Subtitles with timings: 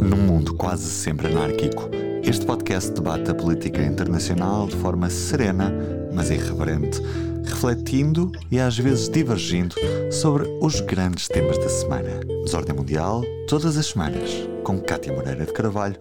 [0.00, 1.88] Num mundo quase sempre anárquico,
[2.22, 5.72] este podcast debate a política internacional de forma serena,
[6.12, 7.00] mas irreverente,
[7.44, 9.74] refletindo e às vezes divergindo
[10.10, 12.20] sobre os grandes temas da semana.
[12.44, 14.30] Desordem Mundial, todas as semanas,
[14.64, 15.98] com Cátia Moreira de Carvalho,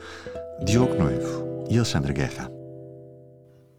[0.66, 2.52] Diogo Noivo e Alexandre Guerra.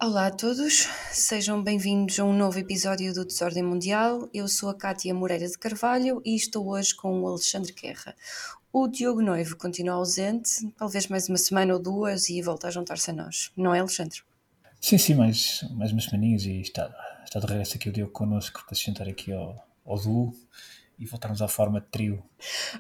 [0.03, 4.29] Olá a todos, sejam bem-vindos a um novo episódio do Desordem Mundial.
[4.35, 8.15] Eu sou a Cátia Moreira de Carvalho e estou hoje com o Alexandre Guerra.
[8.77, 13.09] O Diogo Noivo continua ausente, talvez mais uma semana ou duas e volta a juntar-se
[13.09, 14.23] a nós, não é, Alexandre?
[14.81, 16.93] Sim, sim, mais, mais umas semaninhas e está,
[17.25, 20.35] está de regresso aqui o Diogo connosco para se juntar aqui ao, ao duo
[20.99, 22.21] e voltarmos à forma de trio.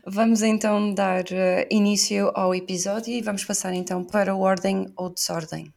[0.04, 5.10] Vamos então dar uh, início ao episódio e vamos passar então para o ordem ou
[5.10, 5.72] desordem.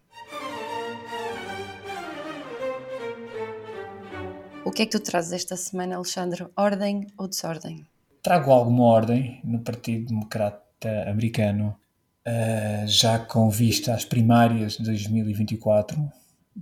[4.66, 6.48] O que é que tu trazes esta semana, Alexandre?
[6.56, 7.86] Ordem ou desordem?
[8.28, 11.80] Trago alguma ordem no Partido Democrata Americano,
[12.28, 16.12] uh, já com vista às primárias de 2024,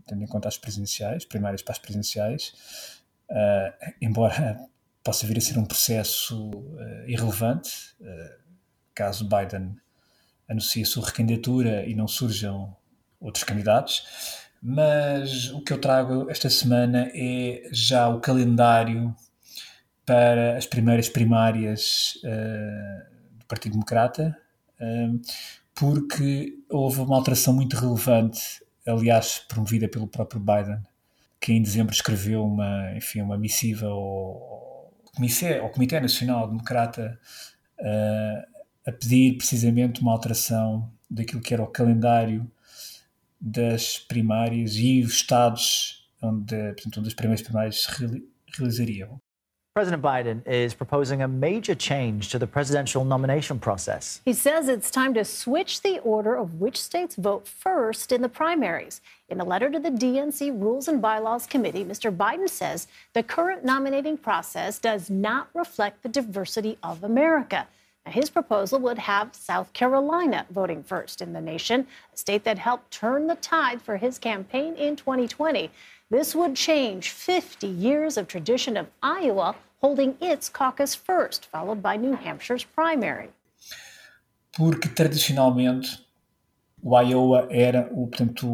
[0.06, 2.54] tendo em conta as presidenciais, primárias para as presidenciais,
[3.32, 4.60] uh, embora
[5.04, 7.96] possa vir a ser um processo uh, irrelevante,
[8.94, 9.76] caso Biden
[10.48, 12.78] anuncie a sua recandidatura e não surjam
[13.20, 14.04] outros candidatos
[14.62, 19.16] mas o que eu trago esta semana é já o calendário
[20.06, 24.38] para as primeiras primárias uh, do Partido Democrata,
[24.80, 25.22] uh,
[25.74, 30.80] porque houve uma alteração muito relevante, aliás, promovida pelo próprio Biden,
[31.42, 37.20] que em dezembro escreveu uma, enfim, uma missiva ao, ao, Comitê, ao Comitê Nacional Democrata
[37.80, 38.56] uh,
[38.88, 42.50] a pedir precisamente uma alteração daquilo que era o calendário
[43.40, 47.88] das primárias e os estados onde, portanto, onde as primeiras primárias se
[48.58, 49.22] realizariam.
[49.76, 54.22] President Biden is proposing a major change to the presidential nomination process.
[54.24, 58.30] He says it's time to switch the order of which states vote first in the
[58.30, 59.02] primaries.
[59.28, 62.10] In a letter to the DNC Rules and Bylaws Committee, Mr.
[62.10, 67.68] Biden says the current nominating process does not reflect the diversity of America.
[68.06, 72.60] Now, his proposal would have South Carolina voting first in the nation, a state that
[72.60, 75.70] helped turn the tide for his campaign in 2020.
[76.10, 81.98] This would change 50 years of tradition of Iowa holding its caucus first, followed by
[81.98, 83.30] New Hampshire's primary.
[84.56, 86.06] Porque tradicionalmente
[86.82, 88.48] o Iowa era o, portanto,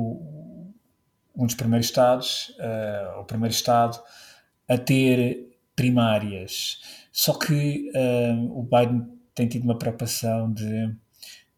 [1.35, 4.01] um dos primeiros estados, uh, o primeiro estado
[4.67, 6.81] a ter primárias.
[7.11, 10.95] Só que uh, o Biden tem tido uma preocupação de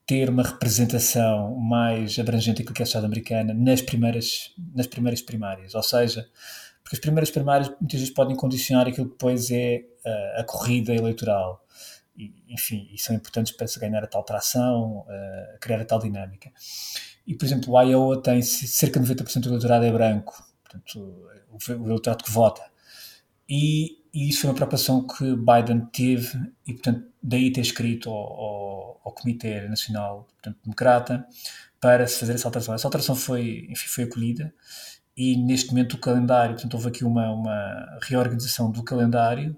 [0.06, 5.75] ter uma representação mais abrangente daquilo que a sociedade americana nas primeiras, nas primeiras primárias,
[5.75, 6.28] ou seja,
[6.83, 10.94] porque as primeiras primárias muitas vezes podem condicionar aquilo que depois é a, a corrida
[10.94, 11.66] eleitoral.
[12.16, 15.05] E, enfim, e são importantes para se ganhar a tal tração,
[15.55, 16.51] a criar a tal dinâmica.
[17.25, 20.99] E, por exemplo, o Iowa tem cerca de 90% do eleitorado é branco, portanto,
[21.49, 22.61] o, o eleitorado que vota.
[23.47, 28.15] E, e isso foi uma preocupação que Biden teve e, portanto, daí ter escrito ao,
[28.15, 31.25] ao, ao Comitê Nacional portanto, Democrata
[31.79, 32.75] para se fazer essa alteração.
[32.75, 34.53] Essa alteração foi, enfim, foi acolhida
[35.16, 39.57] e neste momento o calendário, portanto, houve aqui uma, uma reorganização do calendário,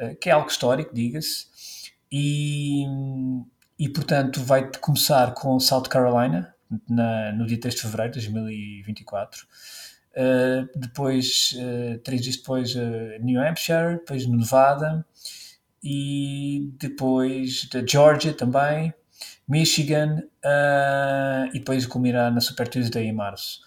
[0.00, 1.46] uh, que é algo histórico, diga-se,
[2.12, 2.84] e,
[3.78, 6.54] e, portanto, vai começar com South Carolina,
[6.88, 9.46] na, no dia 3 de fevereiro de 2024.
[10.10, 15.04] Uh, depois, uh, três dias depois, uh, New Hampshire, depois Nevada,
[15.82, 18.92] e depois da Georgia também,
[19.48, 20.22] Michigan
[21.54, 23.60] e depois culminar na Super Tuesday em março.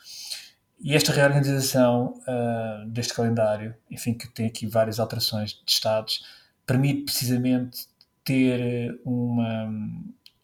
[0.84, 6.26] E esta reorganização uh, deste calendário, enfim, que tem aqui várias alterações de estados,
[6.66, 7.88] permite precisamente
[8.24, 9.72] ter uma,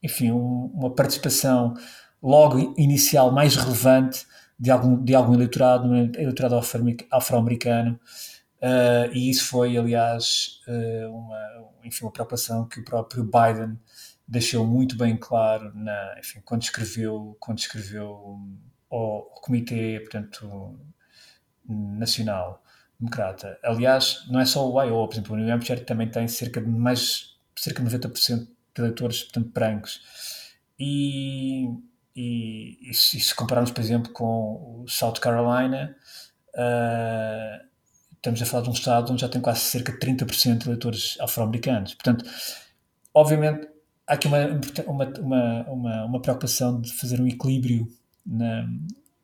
[0.02, 1.74] enfim, um, uma participação
[2.24, 4.26] logo inicial mais relevante
[4.58, 6.56] de algum, de algum eleitorado, eleitorado
[7.12, 8.00] afro-americano,
[8.62, 13.80] Uh, e isso foi, aliás, uh, uma, enfim, uma preocupação que o próprio Biden
[14.28, 18.38] deixou muito bem claro na, enfim, quando escreveu, quando escreveu
[18.90, 20.80] ao, Comitê portanto,
[21.68, 22.64] Nacional
[23.00, 23.58] Democrata.
[23.64, 26.68] Aliás, não é só o Iowa, por exemplo, o New Hampshire também tem cerca de
[26.68, 30.02] mais cerca de 90% de eleitores portanto, brancos.
[30.80, 31.68] E,
[32.16, 35.96] e, e, se compararmos, por exemplo, com o South Carolina,
[36.56, 37.68] uh,
[38.16, 41.18] estamos a falar de um Estado onde já tem quase cerca de 30% de eleitores
[41.20, 41.94] afro-americanos.
[41.94, 42.26] Portanto,
[43.14, 43.68] obviamente,
[44.08, 44.38] há aqui uma,
[44.88, 47.88] uma, uma, uma preocupação de fazer um equilíbrio
[48.30, 48.70] na,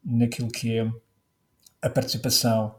[0.03, 0.91] naquilo que é
[1.81, 2.75] a participação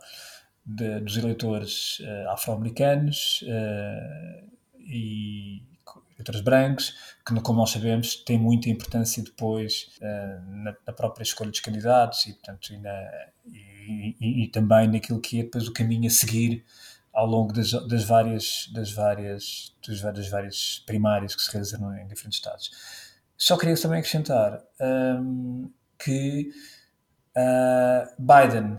[0.64, 5.62] de, dos eleitores uh, afro-americanos uh, e
[6.14, 6.94] eleitores brancos,
[7.24, 12.26] que, como nós sabemos, tem muita importância depois uh, na, na, própria escolha dos candidatos
[12.26, 13.10] e, portanto, e, na,
[13.46, 16.64] e, e, e, também naquilo que é depois o caminho a seguir
[17.12, 22.06] ao longo das, das várias das várias das, das várias primárias que se realizam em
[22.06, 22.70] diferentes estados.
[23.38, 26.50] Só queria também acrescentar um, que
[27.36, 28.76] uh, Biden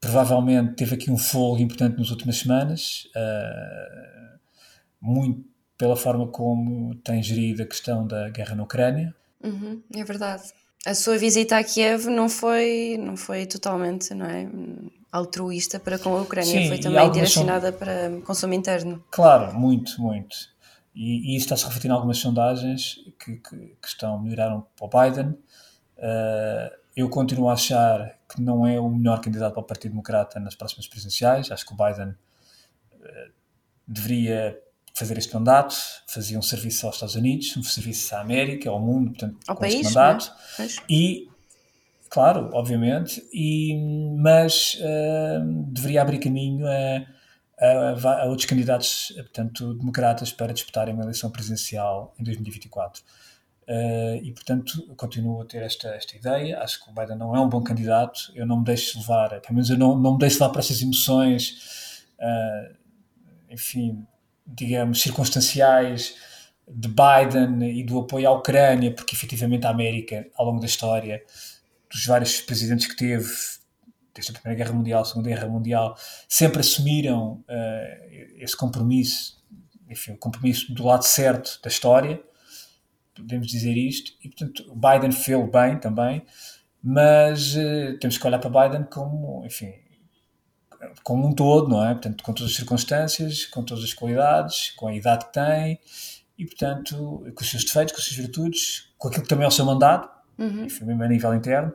[0.00, 4.38] provavelmente teve aqui um fogo importante nas últimas semanas, uh,
[5.00, 5.44] muito
[5.76, 9.14] pela forma como tem gerido a questão da guerra na Ucrânia.
[9.42, 10.42] Uhum, é verdade.
[10.84, 14.48] A sua visita a Kiev não foi, não foi totalmente não é,
[15.10, 17.78] altruísta para com a Ucrânia, Sim, foi também direcionada são...
[17.78, 19.04] para consumo interno.
[19.10, 20.36] Claro, muito, muito.
[20.94, 24.86] E, e isso está-se a refletir em algumas sondagens que, que, que estão melhoraram para
[24.86, 25.38] o Biden.
[25.98, 30.38] Uh, eu continuo a achar que não é o melhor candidato para o Partido Democrata
[30.40, 31.50] nas próximas presidenciais.
[31.50, 33.32] Acho que o Biden uh,
[33.86, 34.60] deveria
[34.94, 35.76] fazer este mandato,
[36.08, 39.60] fazer um serviço aos Estados Unidos, um serviço à América, ao mundo, portanto, ao com
[39.60, 40.32] país, este mandato.
[40.58, 40.68] Né?
[40.90, 41.28] E,
[42.10, 43.76] claro, obviamente, e,
[44.18, 47.06] mas uh, deveria abrir caminho a,
[47.64, 53.02] a, a, outros candidatos, portanto, democratas, para disputarem uma eleição presidencial em 2024.
[53.68, 56.58] Uh, e, portanto, continuo a ter esta, esta ideia.
[56.60, 58.32] Acho que o Biden não é um bom candidato.
[58.34, 60.80] Eu não me deixo levar, pelo menos eu não, não me deixo levar para essas
[60.80, 62.74] emoções, uh,
[63.50, 64.06] enfim,
[64.46, 66.16] digamos, circunstanciais
[66.66, 71.22] de Biden e do apoio à Ucrânia, porque efetivamente a América, ao longo da história,
[71.90, 73.28] dos vários presidentes que teve,
[74.14, 75.94] desde a Primeira Guerra Mundial, a Segunda Guerra Mundial,
[76.26, 79.44] sempre assumiram uh, esse compromisso,
[79.90, 82.18] enfim, o compromisso do lado certo da história
[83.22, 86.22] podemos dizer isto, e portanto Biden fez bem também,
[86.82, 89.72] mas uh, temos que olhar para Biden como, enfim,
[91.02, 91.92] como um todo, não é?
[91.92, 95.80] Portanto, com todas as circunstâncias, com todas as qualidades, com a idade que tem,
[96.38, 99.48] e portanto, com os seus defeitos, com as suas virtudes, com aquilo que também é
[99.48, 100.64] o seu mandato, uhum.
[100.64, 101.72] enfim, mesmo a nível interno,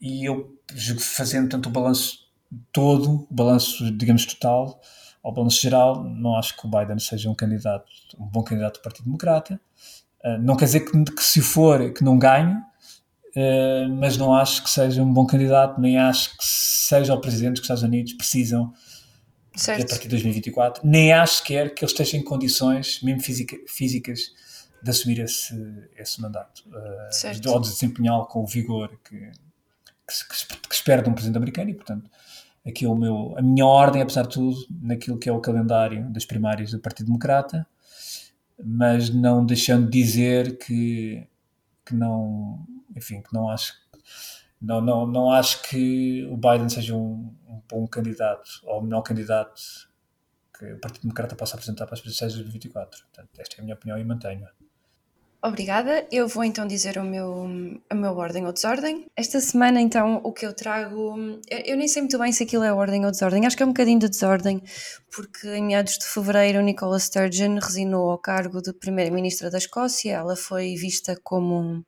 [0.00, 0.56] e eu
[1.00, 2.28] fazendo tanto o balanço
[2.72, 4.80] todo, o balanço, digamos, total,
[5.22, 7.86] ao balanço geral, não acho que o Biden seja um candidato,
[8.18, 9.60] um bom candidato do Partido Democrata,
[10.40, 14.70] não quer dizer que, que, se for que não ganhe, uh, mas não acho que
[14.70, 18.72] seja um bom candidato, nem acho que seja o presidente que os Estados Unidos precisam
[19.54, 19.84] certo.
[19.84, 24.32] a partir de 2024, nem acho sequer que ele esteja em condições, mesmo física, físicas,
[24.80, 25.54] de assumir esse,
[25.96, 31.12] esse mandato, uh, ou de desempenhá-lo com o vigor que, que, que, espera de um
[31.12, 32.08] presidente americano e, portanto,
[32.64, 36.08] aqui é o meu, a minha ordem, apesar de tudo, naquilo que é o calendário
[36.10, 37.66] das primárias do Partido Democrata,
[38.62, 41.26] mas não deixando de dizer que,
[41.84, 42.66] que não,
[42.96, 43.74] enfim, que não acho
[44.60, 49.02] não, não, não acho que o Biden seja um, um bom candidato ou o melhor
[49.02, 49.62] candidato
[50.58, 53.04] que o Partido Democrata possa apresentar para as presidenciais de 2024.
[53.04, 54.57] Portanto, esta é a minha opinião e mantenho-a.
[55.40, 56.04] Obrigada.
[56.10, 57.46] Eu vou então dizer o meu,
[57.88, 59.06] a meu ordem ou desordem.
[59.16, 61.14] Esta semana, então, o que eu trago.
[61.64, 63.46] Eu nem sei muito bem se aquilo é ordem ou desordem.
[63.46, 64.60] Acho que é um bocadinho de desordem,
[65.14, 70.12] porque em meados de fevereiro, Nicola Sturgeon resignou ao cargo de Primeira-Ministra da Escócia.
[70.12, 71.84] Ela foi vista como.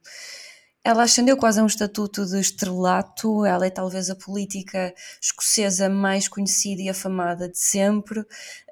[0.84, 6.26] Ela ascendeu quase a um estatuto de estrelato, ela é talvez a política escocesa mais
[6.26, 8.24] conhecida e afamada de sempre,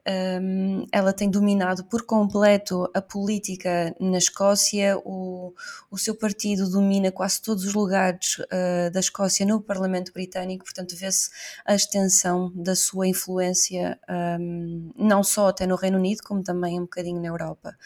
[0.09, 5.53] um, ela tem dominado por completo a política na Escócia, o,
[5.91, 10.97] o seu partido domina quase todos os lugares uh, da Escócia no Parlamento Britânico, portanto
[10.97, 11.29] vê-se
[11.65, 13.99] a extensão da sua influência
[14.41, 17.77] um, não só até no Reino Unido, como também um bocadinho na Europa.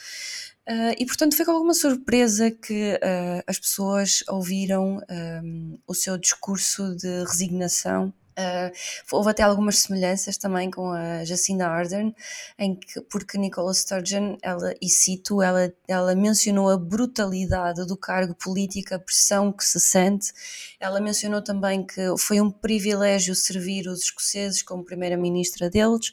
[0.68, 5.00] Uh, e portanto foi com alguma surpresa que uh, as pessoas ouviram
[5.42, 8.72] um, o seu discurso de resignação Uh,
[9.10, 12.14] houve até algumas semelhanças também com a Jacinda Ardern,
[12.58, 18.34] em que, porque Nicola Sturgeon, ela, e cito, ela, ela mencionou a brutalidade do cargo
[18.34, 20.32] político, a pressão que se sente.
[20.80, 26.10] Ela mencionou também que foi um privilégio servir os escoceses como primeira-ministra deles,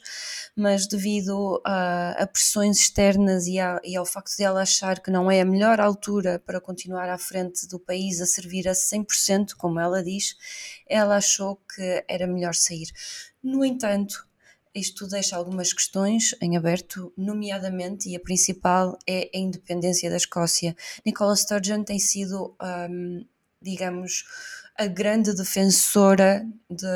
[0.54, 5.10] mas devido a, a pressões externas e, a, e, ao facto de ela achar que
[5.10, 9.54] não é a melhor altura para continuar à frente do país a servir a 100%,
[9.56, 10.36] como ela diz,
[10.90, 12.88] ela achou que era melhor sair.
[13.42, 14.26] No entanto,
[14.74, 20.76] isto deixa algumas questões em aberto, nomeadamente, e a principal é a independência da Escócia.
[21.04, 22.54] Nicola Sturgeon tem sido,
[22.88, 23.24] um,
[23.60, 24.24] digamos,
[24.78, 26.86] a grande defensora de,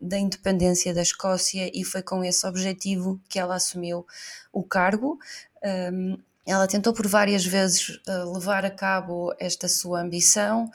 [0.00, 4.06] da independência da Escócia e foi com esse objetivo que ela assumiu
[4.52, 5.18] o cargo.
[5.62, 10.70] Um, ela tentou por várias vezes uh, levar a cabo esta sua ambição,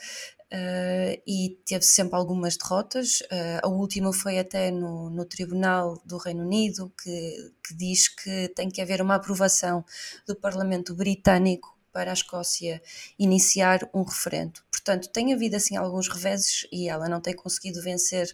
[0.55, 3.21] uh, e teve sempre algumas derrotas.
[3.21, 8.47] Uh, a última foi até no, no Tribunal do Reino Unido, que, que diz que
[8.55, 9.83] tem que haver uma aprovação
[10.25, 12.81] do Parlamento Britânico para a Escócia
[13.17, 14.59] iniciar um referendo.
[14.69, 18.31] Portanto, tem havido assim alguns reveses e ela não tem conseguido vencer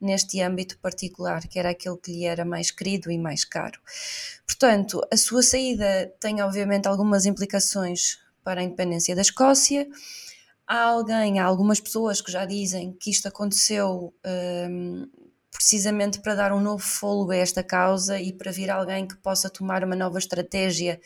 [0.00, 3.80] neste âmbito particular, que era aquele que lhe era mais querido e mais caro.
[4.46, 9.88] Portanto, a sua saída tem obviamente algumas implicações para a independência da Escócia.
[10.70, 14.12] Há alguém, há algumas pessoas que já dizem que isto aconteceu
[14.70, 15.08] um,
[15.50, 19.48] precisamente para dar um novo fôlego a esta causa e para vir alguém que possa
[19.48, 21.00] tomar uma nova estratégia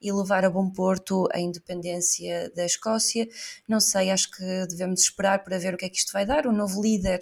[0.00, 3.28] e levar a bom porto a independência da Escócia.
[3.66, 6.46] Não sei, acho que devemos esperar para ver o que é que isto vai dar.
[6.46, 7.18] O novo líder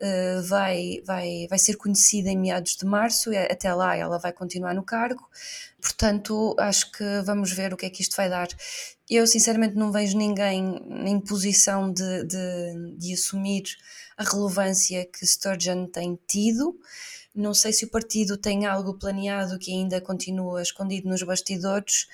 [0.00, 4.74] uh, vai, vai, vai ser conhecido em meados de março, até lá ela vai continuar
[4.74, 5.28] no cargo.
[5.82, 8.46] Portanto, acho que vamos ver o que é que isto vai dar.
[9.14, 13.62] Eu, sinceramente, não vejo ninguém em posição de, de, de assumir
[14.16, 16.78] a relevância que Sturgeon tem tido.
[17.34, 22.06] Não sei se o partido tem algo planeado que ainda continua escondido nos bastidores,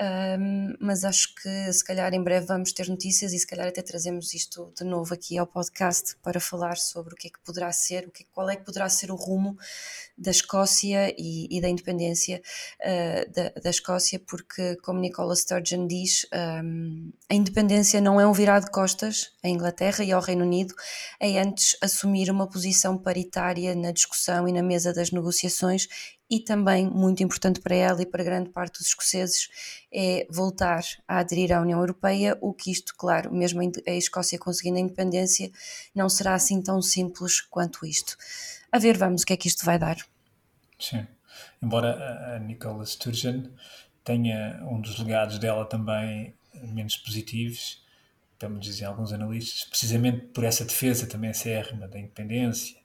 [0.00, 3.82] um, mas acho que se calhar em breve vamos ter notícias e se calhar até
[3.82, 7.70] trazemos isto de novo aqui ao podcast para falar sobre o que é que poderá
[7.70, 9.58] ser, o que, qual é que poderá ser o rumo
[10.16, 12.40] da Escócia e, e da independência
[12.80, 16.26] uh, da, da, Escócia, porque como Nicola Sturgeon diz,
[16.64, 20.74] um, a independência não é um virar de costas à Inglaterra e ao Reino Unido,
[21.18, 25.88] é antes assumir uma posição paritária na discussão e na mesa das negociações
[26.30, 29.48] e também muito importante para ela e para grande parte dos escoceses
[29.92, 34.78] é voltar a aderir à União Europeia, o que isto, claro, mesmo a Escócia conseguindo
[34.78, 35.50] a independência,
[35.92, 38.16] não será assim tão simples quanto isto.
[38.70, 39.96] A ver, vamos, o que é que isto vai dar.
[40.78, 41.04] Sim,
[41.60, 43.48] embora a Nicola Sturgeon
[44.04, 46.32] tenha um dos legados dela também
[46.62, 47.84] menos positivos,
[48.40, 52.79] vamos dizer alguns analistas, precisamente por essa defesa também acérrima da independência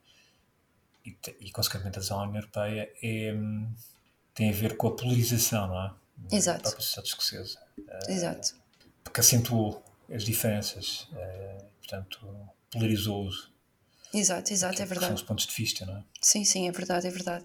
[1.05, 3.35] e, e consequentemente a União Europeia é,
[4.33, 5.93] tem a ver com a polarização, não é?
[6.31, 6.57] Exato.
[6.57, 7.59] Da própria sociedade escocesa.
[8.07, 8.55] Exato.
[9.03, 9.83] Porque acentuou
[10.13, 12.19] as diferenças, uh, portanto,
[12.71, 13.53] polarizou-os.
[14.13, 15.07] Exato, exato, é verdade.
[15.07, 16.03] São os pontos de vista, não é?
[16.21, 17.43] Sim, sim, é verdade, é verdade.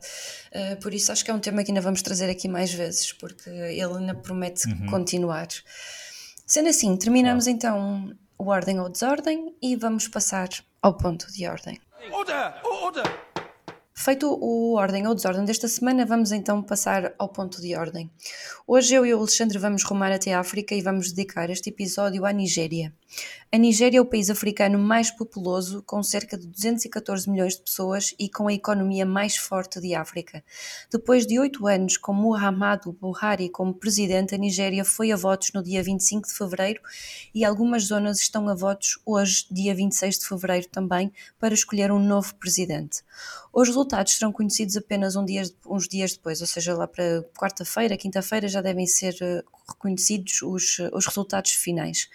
[0.52, 3.12] Uh, por isso acho que é um tema que ainda vamos trazer aqui mais vezes,
[3.12, 4.86] porque ele ainda promete uhum.
[4.86, 5.48] continuar.
[6.46, 7.56] Sendo assim, terminamos claro.
[7.56, 10.48] então o ordem ou desordem e vamos passar
[10.80, 11.80] ao ponto de ordem.
[12.12, 12.54] Order!
[12.64, 13.29] Order!
[14.02, 18.10] Feito o ordem ou desordem desta semana, vamos então passar ao ponto de ordem.
[18.66, 22.24] Hoje eu e o Alexandre vamos rumar até a África e vamos dedicar este episódio
[22.24, 22.94] à Nigéria.
[23.52, 28.14] A Nigéria é o país africano mais populoso, com cerca de 214 milhões de pessoas
[28.16, 30.44] e com a economia mais forte de África.
[30.88, 35.64] Depois de oito anos com Muhammadu Buhari como presidente, a Nigéria foi a votos no
[35.64, 36.80] dia 25 de fevereiro
[37.34, 41.98] e algumas zonas estão a votos hoje, dia 26 de fevereiro também, para escolher um
[41.98, 43.02] novo presidente.
[43.52, 47.96] Os resultados serão conhecidos apenas um dia, uns dias depois, ou seja, lá para quarta-feira,
[47.96, 52.08] quinta-feira já devem ser eh, reconhecidos os, os resultados finais.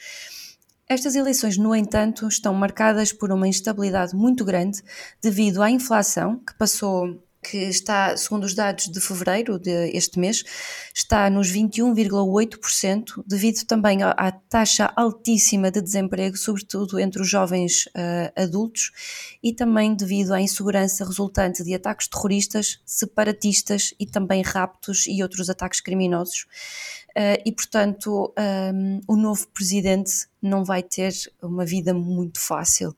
[0.87, 4.83] Estas eleições, no entanto, estão marcadas por uma instabilidade muito grande
[5.19, 10.43] devido à inflação, que passou que está, segundo os dados de fevereiro deste mês,
[10.93, 18.41] está nos 21,8%, devido também à taxa altíssima de desemprego, sobretudo entre os jovens uh,
[18.41, 18.91] adultos,
[19.43, 25.49] e também devido à insegurança resultante de ataques terroristas, separatistas e também raptos e outros
[25.49, 26.47] ataques criminosos.
[27.17, 32.93] Uh, e, portanto, um, o novo presidente não vai ter uma vida muito fácil.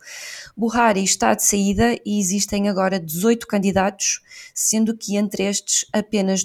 [0.57, 4.21] Buhari está de saída e existem agora 18 candidatos,
[4.55, 6.41] sendo que entre estes apenas,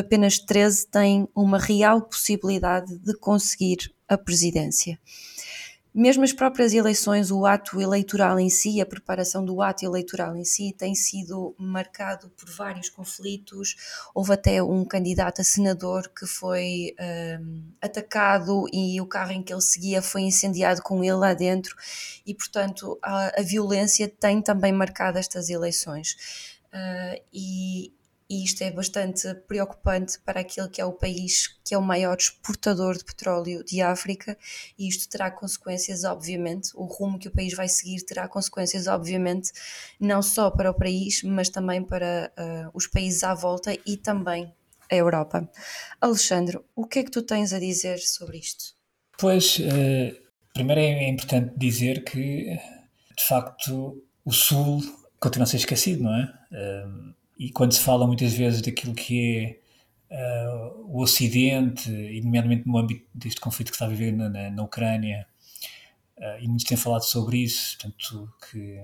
[0.00, 4.98] apenas 13 têm uma real possibilidade de conseguir a presidência.
[5.94, 10.44] Mesmo as próprias eleições, o ato eleitoral em si, a preparação do ato eleitoral em
[10.44, 13.76] si, tem sido marcado por vários conflitos.
[14.14, 16.94] Houve até um candidato a senador que foi
[17.38, 21.76] um, atacado e o carro em que ele seguia foi incendiado com ele lá dentro,
[22.24, 26.16] e portanto a, a violência tem também marcado estas eleições.
[26.72, 27.92] Uh, e,
[28.28, 32.16] e isto é bastante preocupante para aquele que é o país que é o maior
[32.16, 34.36] exportador de petróleo de África
[34.78, 39.52] e isto terá consequências, obviamente, o rumo que o país vai seguir terá consequências, obviamente,
[39.98, 44.52] não só para o país, mas também para uh, os países à volta e também
[44.90, 45.48] a Europa.
[46.00, 48.74] Alexandre, o que é que tu tens a dizer sobre isto?
[49.18, 50.16] Pois, uh,
[50.52, 52.58] primeiro é importante dizer que,
[53.16, 54.80] de facto, o Sul
[55.18, 56.24] continua a ser esquecido, não é?
[56.52, 57.14] Uh,
[57.46, 59.60] e quando se fala muitas vezes daquilo que
[60.10, 64.28] é uh, o Ocidente, e nomeadamente no âmbito deste conflito que está a viver na,
[64.28, 65.26] na, na Ucrânia,
[66.40, 68.78] e muitos têm falado sobre isso, portanto, que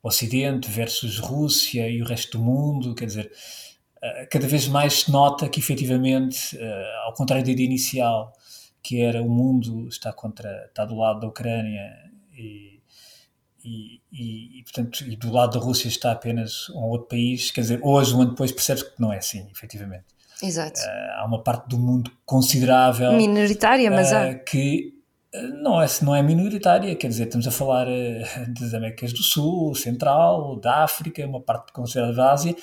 [0.00, 3.32] o Ocidente versus Rússia e o resto do mundo, quer dizer,
[4.30, 6.56] cada vez mais se nota que efetivamente,
[7.04, 8.32] ao contrário da ideia inicial,
[8.80, 12.80] que era o mundo está contra está do lado da Ucrânia e,
[13.64, 17.62] e, e, e, portanto e do lado da Rússia está apenas um outro país quer
[17.62, 20.04] dizer hoje um ano depois percebes que não é assim efetivamente
[20.42, 24.92] exato uh, há uma parte do mundo considerável minoritária mas uh, há que
[25.34, 27.86] uh, não é não é minoritária quer dizer estamos a falar
[28.60, 32.56] das Américas do Sul Central da África uma parte considerável da Ásia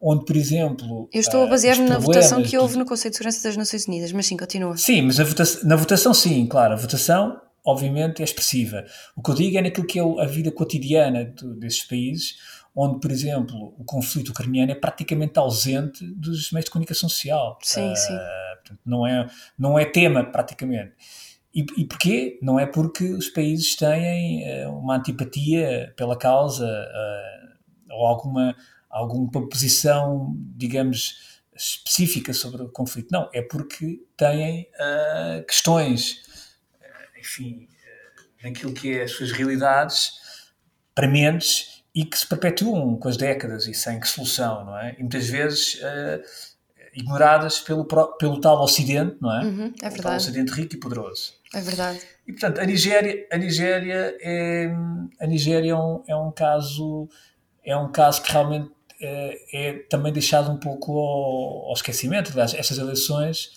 [0.00, 1.08] onde, por exemplo.
[1.12, 4.12] Eu estou a basear-me na votação que houve no Conselho de Segurança das Nações Unidas,
[4.12, 4.76] mas sim, continua.
[4.76, 5.18] Sim, mas
[5.64, 8.84] na votação, sim, claro, a votação, obviamente, é expressiva.
[9.16, 12.36] O que eu digo é naquilo que é a vida cotidiana de, desses países,
[12.74, 17.58] onde, por exemplo, o conflito ucraniano é praticamente ausente dos meios de comunicação social.
[17.62, 18.16] Sim, uh, sim.
[18.56, 20.92] Portanto, não, é, não é tema, praticamente.
[21.54, 22.38] E, e porquê?
[22.42, 28.54] Não é porque os países têm uh, uma antipatia pela causa uh, ou alguma
[28.96, 33.08] alguma posição, digamos, específica sobre o conflito.
[33.10, 36.22] Não, é porque têm uh, questões,
[37.26, 40.12] enfim, uh, naquilo que é as suas realidades
[40.94, 44.94] prementes e que se perpetuam com as décadas e sem que solução, não é?
[44.98, 45.80] E muitas vezes
[46.96, 49.44] ignoradas pelo, pelo tal Ocidente, não é?
[49.44, 50.00] Uhum, é verdade.
[50.00, 51.34] O tal Ocidente rico e poderoso.
[51.54, 52.00] É verdade.
[52.26, 54.70] E portanto, a Nigéria, a Nigéria é,
[55.20, 57.08] a Nigéria é um, é um caso
[57.64, 62.30] é um caso que realmente é, é também deixado um pouco ao, ao esquecimento.
[62.32, 63.50] Aliás, estas eleições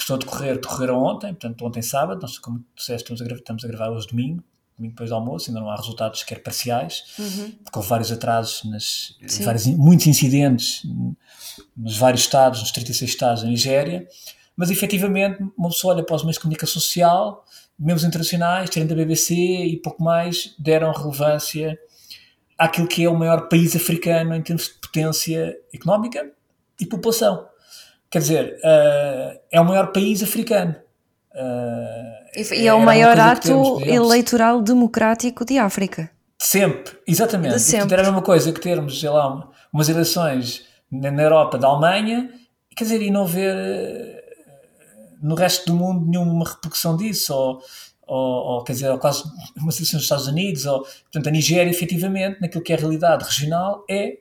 [0.00, 3.64] que estão a decorrer, decorreram ontem, portanto, ontem sábado, nós, como disseste, estamos a, estamos
[3.64, 4.42] a gravar hoje domingo,
[4.76, 7.52] domingo depois do almoço, ainda não há resultados sequer parciais, uhum.
[7.62, 10.82] porque houve vários atrasos, nas, vários, muitos incidentes
[11.76, 14.08] nos vários estados, nos 36 estados da Nigéria,
[14.56, 17.44] mas efetivamente uma pessoa olha para os meios de comunicação social,
[17.78, 21.78] meios internacionais, terem da BBC e pouco mais, deram relevância
[22.58, 26.30] àquilo que é o maior país africano em termos de potência económica
[26.78, 27.49] e população.
[28.10, 30.74] Quer dizer, uh, é o maior país africano.
[31.32, 36.10] Uh, e é o maior ato eleitoral democrático de África.
[36.38, 37.54] Sempre, exatamente.
[37.54, 37.92] De sempre.
[37.92, 42.30] Era a mesma coisa que termos, sei lá, umas eleições na, na Europa da Alemanha,
[42.76, 47.62] quer dizer, e não ver uh, no resto do mundo nenhuma repercussão disso, ou
[48.10, 49.22] ou, ou, quer dizer, ou quase
[49.56, 53.22] uma seleção dos Estados Unidos, ou, portanto, a Nigéria, efetivamente, naquilo que é a realidade
[53.22, 54.18] regional, é,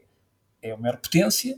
[0.61, 1.57] é a maior potência,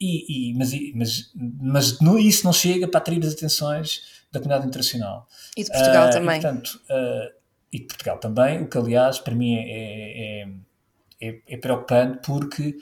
[0.00, 4.66] e, e mas, mas, mas no, isso não chega para atrair as atenções da comunidade
[4.66, 5.26] internacional.
[5.56, 6.38] E de Portugal uh, também.
[6.38, 7.38] E, portanto, uh,
[7.72, 10.48] e de Portugal também, o que, aliás, para mim é, é,
[11.20, 12.76] é, é preocupante, porque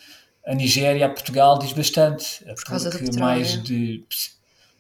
[0.47, 4.05] a Nigéria a Portugal diz bastante, Por causa porque do mais de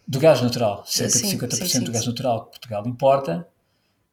[0.06, 3.48] do gás natural, cerca sim, de 50% sim, sim, do gás natural que Portugal importa,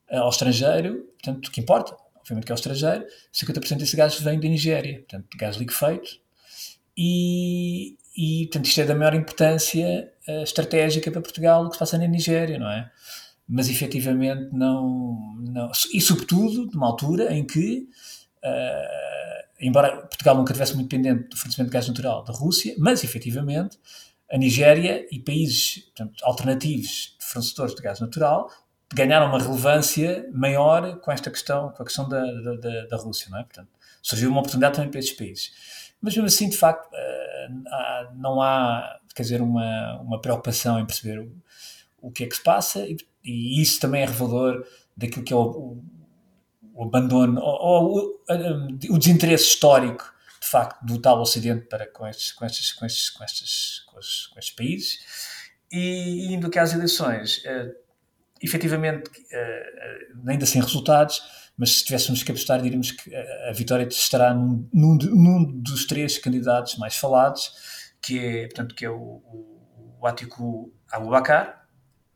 [0.09, 4.39] eh, ao estrangeiro, portanto, que importa, obviamente que é ao estrangeiro, 50% desse gás vem
[4.39, 6.19] da Nigéria, portanto, gás liquefeito,
[6.97, 11.79] e, e portanto, isto é da maior importância uh, estratégica para Portugal o que se
[11.79, 12.91] passa na Nigéria, não é?
[13.47, 15.71] Mas efetivamente não, não.
[15.93, 17.87] E sobretudo numa altura em que,
[18.43, 23.03] uh, embora Portugal nunca estivesse muito dependente do fornecimento de gás natural da Rússia, mas
[23.03, 23.77] efetivamente
[24.31, 28.49] a Nigéria e países portanto, alternativos de fornecedores de gás natural
[28.93, 33.39] ganharam uma relevância maior com esta questão, com a questão da, da, da Rússia, não
[33.39, 33.43] é?
[33.43, 33.69] Portanto,
[34.01, 35.51] surgiu uma oportunidade também para estes países.
[36.03, 37.47] Mas mesmo assim, de facto, eh,
[38.15, 41.31] não há, quer dizer, uma, uma preocupação em perceber o,
[42.01, 45.35] o que é que se passa e, e isso também é revelador daquilo que é
[45.35, 45.81] o,
[46.73, 52.33] o, abandono ou, o, o desinteresse histórico de facto do tal Ocidente para com estes,
[52.33, 54.99] com estes, com estes, com estes, com estes, com estes países.
[55.71, 57.73] E indo aqui às eleições eh,
[58.41, 59.09] efetivamente,
[60.27, 61.23] ainda sem resultados,
[61.57, 66.17] mas se tivéssemos que apostar, diríamos que a vitória estará num, num, num, dos três
[66.17, 67.51] candidatos mais falados,
[68.01, 71.67] que é, portanto, que é o, o, o Atiku Abubakar.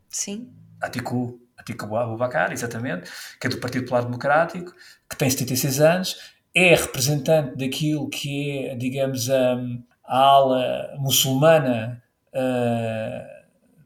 [0.09, 0.51] Sim.
[0.81, 4.73] Atiku, Atiku Abubakar, exatamente, que é do Partido Popular Democrático,
[5.09, 9.55] que tem 76 anos, é representante daquilo que é, digamos, a,
[10.03, 12.01] a ala muçulmana
[12.33, 13.37] uh,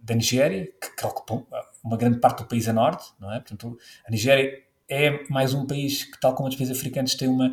[0.01, 1.45] da Nigéria, que, que ocupa
[1.83, 3.39] uma grande parte do país a norte, não é?
[3.39, 7.51] Portanto, a Nigéria é mais um país que, tal como os países africanos, tem uma,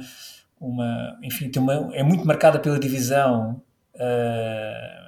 [0.61, 3.63] uma enfim, tem uma, é muito marcada pela divisão
[3.95, 4.99] uh,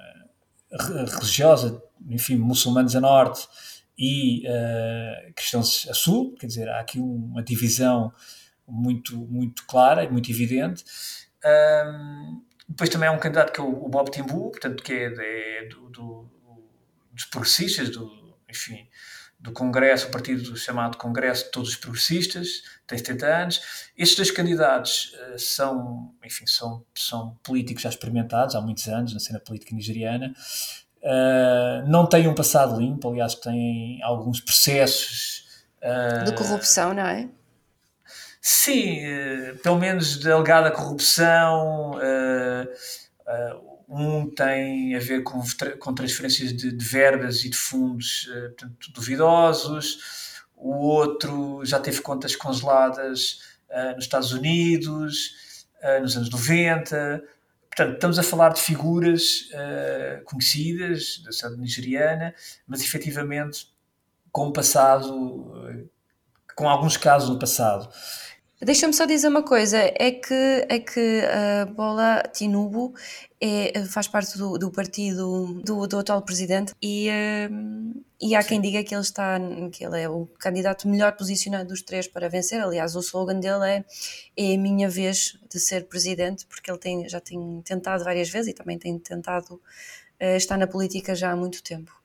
[1.11, 3.49] religiosa, enfim, muçulmanos a norte
[3.99, 8.13] e uh, cristãos a sul, quer dizer, há aqui uma divisão
[8.67, 10.85] muito, muito clara e muito evidente.
[11.45, 15.13] Um, depois também há um candidato que é o, Bob Timbu, portanto, que é,
[15.63, 16.31] é do, do,
[17.13, 18.09] dos progressistas, do,
[18.49, 18.87] enfim,
[19.41, 23.61] do Congresso, o partido chamado Congresso de Todos os Progressistas, tem 70 anos.
[23.97, 29.21] Estes dois candidatos uh, são, enfim, são, são políticos já experimentados há muitos anos na
[29.21, 30.35] cena política nigeriana.
[31.03, 37.27] Uh, não têm um passado limpo, aliás, têm alguns processos uh, de corrupção, não é?
[38.43, 39.01] Sim,
[39.63, 41.93] pelo menos de alegada corrupção.
[43.93, 45.43] Um tem a ver com,
[45.81, 52.01] com transferências de, de verbas e de fundos uh, portanto, duvidosos, o outro já teve
[52.01, 57.21] contas congeladas uh, nos Estados Unidos, uh, nos anos 90.
[57.69, 59.49] Portanto, estamos a falar de figuras
[60.25, 62.35] conhecidas da sociedade nigeriana,
[62.67, 63.73] mas efetivamente
[64.33, 65.81] com passado,
[66.57, 67.89] com alguns casos no passado.
[68.63, 72.95] Deixa-me só dizer uma coisa, é que, é que a Bola Tinubu
[73.41, 77.09] é, faz parte do, do partido do, do, atual presidente e,
[77.51, 78.49] um, e há Sim.
[78.49, 79.39] quem diga que ele está
[79.73, 82.61] que ele é o candidato melhor posicionado dos três para vencer.
[82.61, 83.85] Aliás, o slogan dele é
[84.37, 88.53] é a minha vez de ser presidente, porque ele tem, já tem tentado várias vezes
[88.53, 91.99] e também tem tentado uh, estar na política já há muito tempo.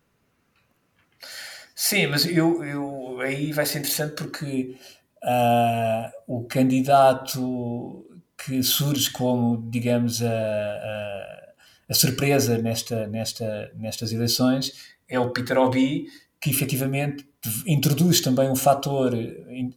[1.76, 4.78] Sim, mas eu, eu aí vai ser interessante porque
[5.26, 8.06] uh, o candidato
[8.38, 11.54] que surge como, digamos, a, a,
[11.90, 16.08] a, surpresa nesta, nesta, nestas eleições é o Peter Obi,
[16.40, 17.28] que efetivamente
[17.66, 19.14] introduz também um fator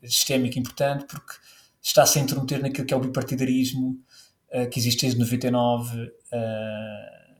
[0.04, 1.34] sistémico importante, porque
[1.80, 3.98] está-se a intrometer naquilo que é o bipartidarismo
[4.52, 6.08] uh, que existe desde 99 uh,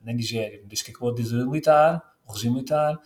[0.04, 2.98] na Nigéria, desde que acabou a ditadura militar, o regime militar.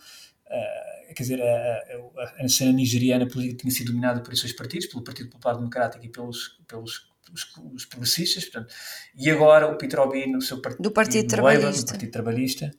[1.13, 5.03] Quer dizer, a, a, a, cena nigeriana política tinha sido dominada por esses partidos, pelo
[5.03, 8.73] Partido Popular Democrático e pelos, pelos os, os progressistas, portanto,
[9.15, 12.71] e agora o Peter Obi no seu partido, do Partido Trabalhista, Partido Trabalhista.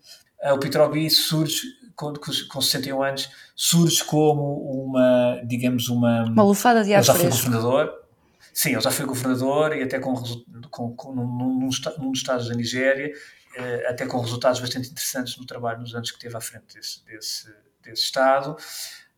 [0.42, 1.62] Uh, o Peter Obi surge
[1.94, 6.25] com, com 61 anos, surge como uma, digamos, uma...
[6.25, 7.92] Uma lufada de ar já foi governador,
[8.53, 10.14] sim, ele já foi governador e até com,
[10.70, 13.12] com, com num, num, num dos estados da Nigéria,
[13.57, 17.05] uh, até com resultados bastante interessantes no trabalho nos anos que teve à frente desse,
[17.05, 17.49] desse
[17.85, 18.57] desse Estado,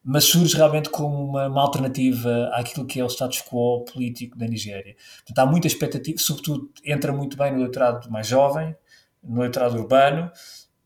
[0.09, 4.47] mas surge realmente como uma, uma, alternativa àquilo que é o status quo político da
[4.47, 4.95] Nigéria.
[5.17, 8.77] Portanto, há muita expectativa, sobretudo entra muito bem no eleitorado mais jovem,
[9.21, 10.31] no eleitorado urbano,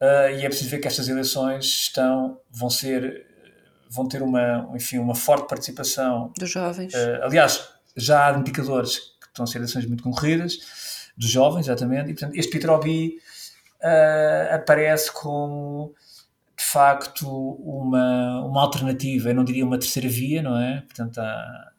[0.00, 3.26] uh, e é preciso ver que estas eleições estão, vão ser,
[3.90, 6.94] vão ter uma, enfim, uma forte participação dos jovens.
[6.94, 10.58] Uh, aliás, já há indicadores que estão a ser eleições muito concorridas,
[11.14, 13.18] dos jovens, exatamente, e portanto este Peter Obi
[13.82, 15.94] uh, aparece como
[16.72, 20.82] facto uma, uma alternativa, eu não diria uma terceira via, não é?
[20.82, 21.72] Portanto, a,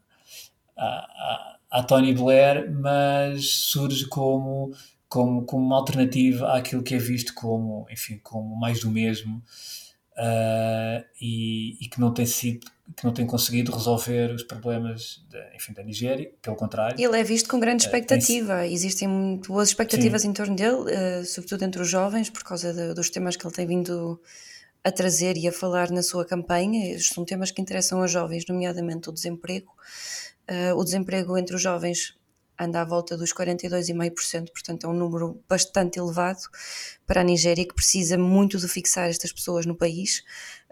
[1.83, 4.73] Tony Blair, mas surge como,
[5.07, 9.41] como, como uma alternativa àquilo que é visto como, enfim, como mais do mesmo
[10.17, 15.55] uh, e, e, que não tem sido que não tem conseguido resolver os problemas de,
[15.55, 17.01] enfim, da Nigéria, pelo contrário.
[17.01, 20.29] Ele é visto com grande ah, expectativa, uh, existem muito boas expectativas Sim.
[20.29, 23.53] em torno dele, uh, sobretudo entre os jovens, por causa de, dos temas que ele
[23.53, 24.19] tem vindo
[24.83, 26.93] a trazer e a falar na sua campanha.
[26.93, 29.71] Estes são temas que interessam aos jovens, nomeadamente o desemprego.
[30.49, 32.17] Uh, o desemprego entre os jovens
[32.59, 36.41] anda à volta dos 42,5%, portanto é um número bastante elevado
[37.07, 40.23] para a Nigéria, que precisa muito de fixar estas pessoas no país.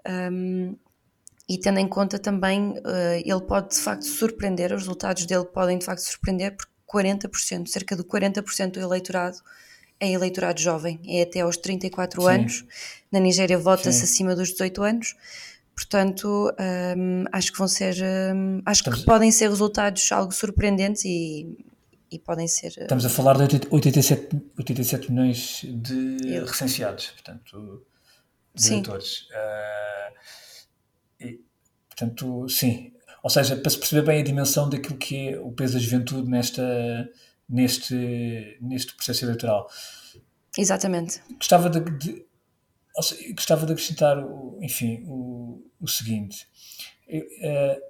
[0.08, 0.76] Um,
[1.48, 5.80] e tendo em conta também, uh, ele pode de facto surpreender, os resultados dele podem
[5.80, 9.38] de facto surpreender, porque 40%, cerca de 40% do eleitorado
[10.00, 12.28] é eleitorado jovem, é até aos 34 Sim.
[12.28, 12.66] anos.
[13.12, 15.16] Na Nigéria vota-se acima dos 18 anos.
[15.76, 16.54] Portanto,
[16.98, 17.96] um, acho que vão ser,
[18.36, 19.00] um, acho Estamos...
[19.00, 21.58] que podem ser resultados algo surpreendentes e,
[22.12, 22.74] e podem ser.
[22.78, 26.46] Uh, Estamos a falar de 87, 87 milhões de Eu.
[26.46, 27.86] recenseados, portanto,
[28.54, 28.74] de sim.
[28.74, 29.22] eleitores.
[29.30, 30.14] Uh,
[31.22, 31.40] e,
[31.88, 32.92] portanto, sim.
[33.24, 36.30] Ou seja, para se perceber bem a dimensão daquilo que é o peso da juventude
[36.30, 37.10] nesta,
[37.50, 39.68] neste, neste processo eleitoral.
[40.58, 41.22] Exatamente.
[41.38, 42.26] Gostava de, de
[43.02, 44.18] seja, gostava de acrescentar,
[44.62, 46.48] enfim, o, o seguinte.
[47.08, 47.82] Eh,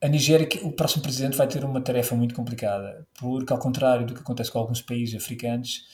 [0.00, 4.14] a Nigéria, o próximo presidente vai ter uma tarefa muito complicada, porque ao contrário do
[4.14, 5.84] que acontece com alguns países africanos,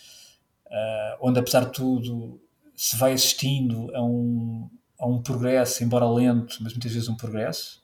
[0.67, 2.41] uh, onde apesar de tudo
[2.75, 7.83] se vai assistindo a um, a um progresso, embora lento, mas muitas vezes um progresso,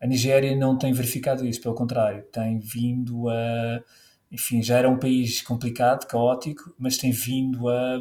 [0.00, 3.82] a Nigéria não tem verificado isso, pelo contrário, tem vindo a
[4.30, 7.98] enfim, já era um país complicado, caótico, mas tem vindo a,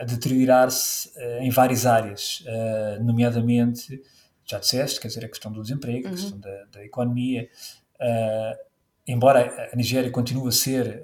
[0.00, 4.02] a deteriorar-se eh, em várias áreas, eh, nomeadamente,
[4.44, 6.12] já disseste, quer dizer, a questão do desemprego, uhum.
[6.12, 7.48] a questão da, da economia.
[8.00, 8.58] Eh,
[9.06, 11.02] embora a Nigéria continue a ser,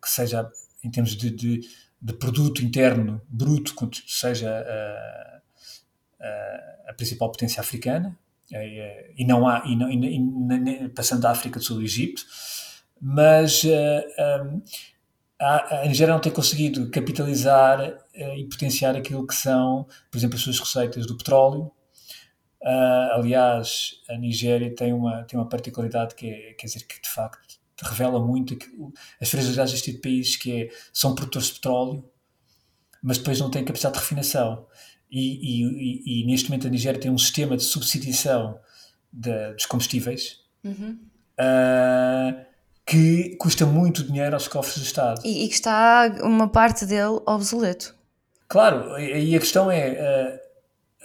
[0.00, 0.48] que seja
[0.82, 1.60] em termos de, de,
[2.00, 3.74] de produto interno bruto,
[4.06, 4.64] seja
[6.86, 8.16] a principal potência africana,
[9.16, 12.24] e não há, e não, e, e, passando da África do Sul do Egito,
[13.00, 14.62] mas um,
[15.40, 20.42] a, Nigéria não tem conseguido capitalizar uh, e potenciar aquilo que são, por exemplo, as
[20.42, 21.72] suas receitas do petróleo.
[22.62, 27.08] Uh, aliás, a Nigéria tem uma, tem uma particularidade que é, quer dizer, que de
[27.08, 28.66] facto revela muito que,
[29.18, 32.04] as fragilidades deste tipo de países que é, são produtores de petróleo,
[33.02, 34.66] mas depois não têm capacidade de refinação.
[35.10, 38.60] E, e, e, neste momento a Nigéria tem um sistema de substituição
[39.10, 41.00] de, dos combustíveis uhum.
[41.40, 42.49] uh,
[42.90, 45.20] que custa muito dinheiro aos cofres do Estado.
[45.24, 47.94] E, que está uma parte dele obsoleto.
[48.48, 50.40] Claro, e a questão é: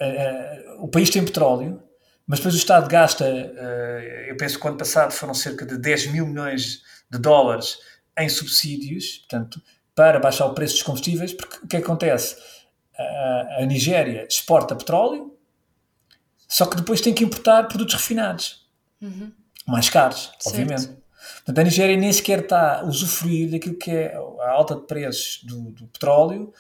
[0.02, 1.80] uh, uh, o país tem petróleo,
[2.26, 5.78] mas depois o Estado gasta, uh, eu penso que o ano passado foram cerca de
[5.78, 7.78] 10 mil milhões de dólares
[8.18, 9.62] em subsídios, portanto,
[9.94, 12.36] para baixar o preço dos combustíveis, porque o que acontece?
[13.60, 15.38] a Nigéria exporta petróleo,
[16.48, 18.66] só que depois tem que importar produtos refinados,
[19.02, 19.34] uhum.
[19.68, 20.48] mais caros, certo.
[20.48, 21.05] obviamente.
[21.38, 25.44] Portanto, a Nigéria nem sequer está a usufruir daquilo que é a alta de preços
[25.44, 26.54] do, do petróleo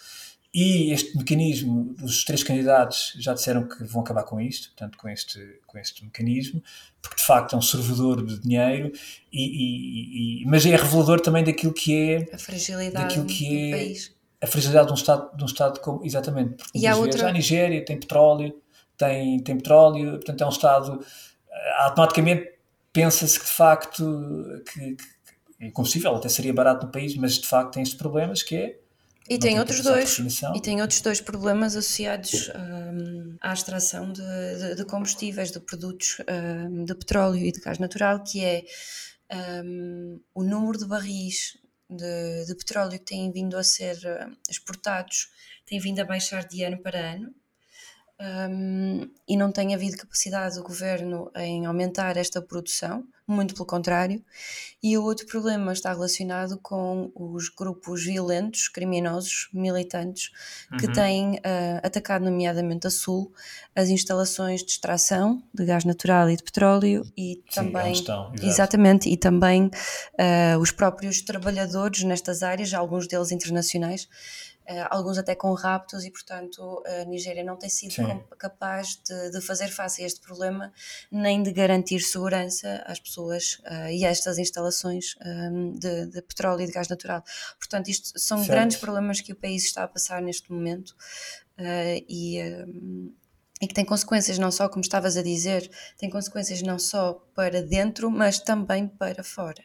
[0.55, 5.09] e este mecanismo, os três candidatos já disseram que vão acabar com isto, portanto, com
[5.09, 6.63] este, com este mecanismo,
[7.01, 8.89] porque de facto é um servidor de dinheiro,
[9.33, 13.65] e, e, e mas é revelador também daquilo que é a fragilidade daquilo que é,
[13.65, 14.15] do país.
[14.39, 17.27] A fragilidade de um Estado, de um estado como, exatamente, porque e há outra...
[17.27, 18.55] a Nigéria tem petróleo,
[18.97, 21.05] tem, tem petróleo, portanto é um Estado
[21.51, 22.54] eh, automaticamente
[22.95, 25.05] pensa-se que de facto que, que,
[25.59, 28.79] é combustível até seria barato no país, mas de facto tem estes problemas que é
[29.27, 30.19] e tem, outros dois,
[30.55, 36.17] e tem outros dois problemas associados um, à extração de, de, de, combustíveis, de produtos
[36.29, 38.63] um, de petróleo e de gás natural, que é
[39.63, 41.57] um, o número de barris
[41.89, 45.29] de, de, petróleo que têm vindo a ser hum, exportados
[45.65, 47.33] tem vindo a baixar de ano para ano
[48.19, 54.23] um, e não tem havido capacidade do governo em aumentar esta produção, muito pelo contrário.
[54.81, 60.31] E o outro problema está relacionado com os grupos violentos, criminosos, militantes,
[60.79, 60.93] que uhum.
[60.93, 63.33] têm uh, atacado, nomeadamente a Sul,
[63.75, 67.91] as instalações de extração de gás natural e de petróleo e Sim, também.
[67.91, 74.07] Estão, exatamente, e também uh, os próprios trabalhadores nestas áreas, alguns deles internacionais
[74.89, 77.95] alguns até com raptos, e portanto a Nigéria não tem sido
[78.37, 80.73] capaz de, de, fazer face a este problema,
[81.11, 86.21] nem de garantir segurança às pessoas uh, e a estas instalações um, ehm, de, de,
[86.21, 87.23] petróleo e de gás natural.
[87.59, 88.49] Portanto, isto são certo.
[88.49, 90.89] grandes problemas que o país está a passar neste momento
[91.59, 92.41] uh, e.
[92.41, 93.25] Um, ehm,
[93.61, 97.63] e que tem consequências não só, como estavas a dizer, tem consequências não só para
[97.63, 99.63] dentro, mas também para fora.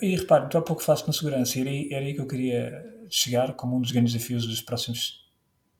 [0.00, 2.84] E repare, tu há pouco falaste na segurança, era aí, era aí que eu queria
[3.08, 5.24] chegar como um dos grandes desafios dos próximos,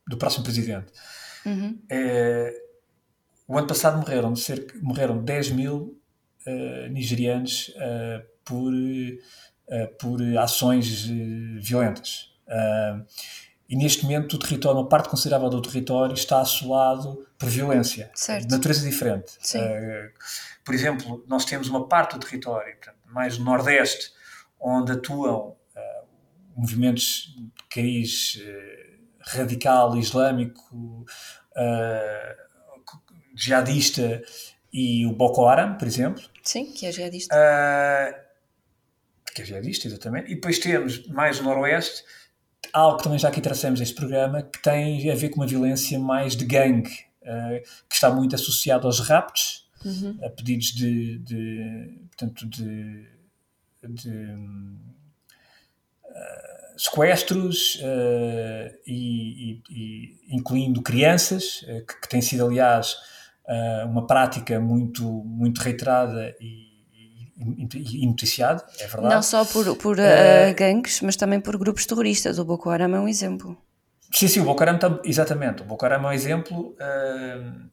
[0.06, 0.92] do próximo presidente.
[1.44, 1.78] Uhum.
[1.88, 2.66] É,
[3.48, 6.00] o ano passado morreram, cerca, morreram 10 mil
[6.46, 11.04] uh, nigerianos uh, por, uh, por ações
[11.60, 12.32] violentas.
[13.68, 18.46] e neste momento o território, uma parte considerável do território está assolado por violência, certo.
[18.46, 19.32] de natureza diferente.
[20.64, 22.76] por exemplo, nós temos uma parte do território,
[23.08, 24.12] mais no Nordeste,
[24.60, 25.56] onde atuam
[26.56, 31.04] movimentos de cariz uh, radical islâmico,
[31.56, 32.46] uh,
[33.34, 34.22] jihadista
[34.72, 36.22] e o Boko Haram, por exemplo.
[36.42, 37.34] Sim, que é jihadista.
[37.36, 38.14] Uh,
[39.34, 40.32] que é jihadista, exatamente.
[40.32, 42.02] E depois temos mais o Noroeste,
[42.72, 45.98] algo que também já aqui traçamos este programa, que tem a ver com uma violência
[45.98, 46.90] mais de gangue,
[47.22, 50.18] uh, que está muito associado aos raptos, uhum.
[50.22, 53.06] a pedidos de, de portanto, de,
[53.88, 54.36] de
[56.76, 58.92] sequestros uh, e,
[59.50, 62.94] e, e, incluindo crianças, uh, que, que, tem sido, aliás,
[63.48, 66.66] uh, uma prática muito, muito reiterada e,
[67.74, 69.14] e, noticiada, é verdade.
[69.14, 69.96] Não só por, por
[70.56, 72.38] gangues, mas também por grupos terroristas.
[72.38, 73.56] O Boko Haram é um exemplo.
[74.16, 75.60] Sim, sim, o Boko Haram, exatamente.
[75.60, 76.74] O Boko Haram é um exemplo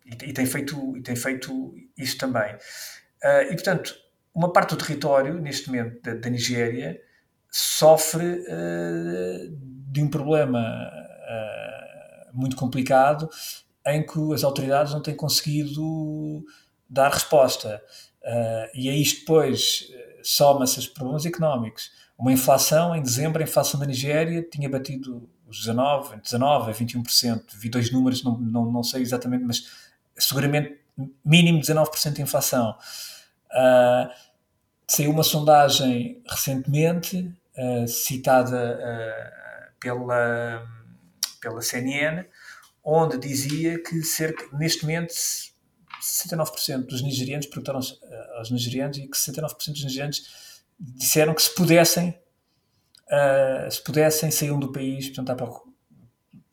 [0.06, 2.58] e, tem feito, e tem feito isso também.
[3.50, 3.96] e, portanto,
[4.36, 7.00] uma parte do território, neste momento, da, da Nigéria,
[7.50, 9.58] sofre uh,
[9.92, 13.30] de um problema uh, muito complicado
[13.86, 16.44] em que as autoridades não têm conseguido
[16.90, 17.82] dar resposta.
[18.24, 19.88] Uh, e a isto depois
[20.24, 21.92] soma-se os problemas económicos.
[22.18, 26.74] Uma inflação, em dezembro, a inflação da Nigéria tinha batido os 19, entre 19% a
[26.74, 27.44] 21%.
[27.54, 29.64] Vi dois números, não, não, não sei exatamente, mas
[30.18, 30.80] seguramente
[31.24, 32.78] mínimo 19% de inflação.
[33.52, 34.10] Uh,
[34.88, 40.68] saiu uma sondagem recentemente uh, citada uh, pela,
[41.40, 42.26] pela CNN,
[42.84, 45.14] onde dizia que cerca, neste momento
[46.02, 47.80] 69% dos nigerianos perguntaram
[48.36, 52.18] aos nigerianos e que 69% dos nigerianos disseram que se pudessem
[53.14, 55.74] uh, se pudessem saíam do país portanto à procura,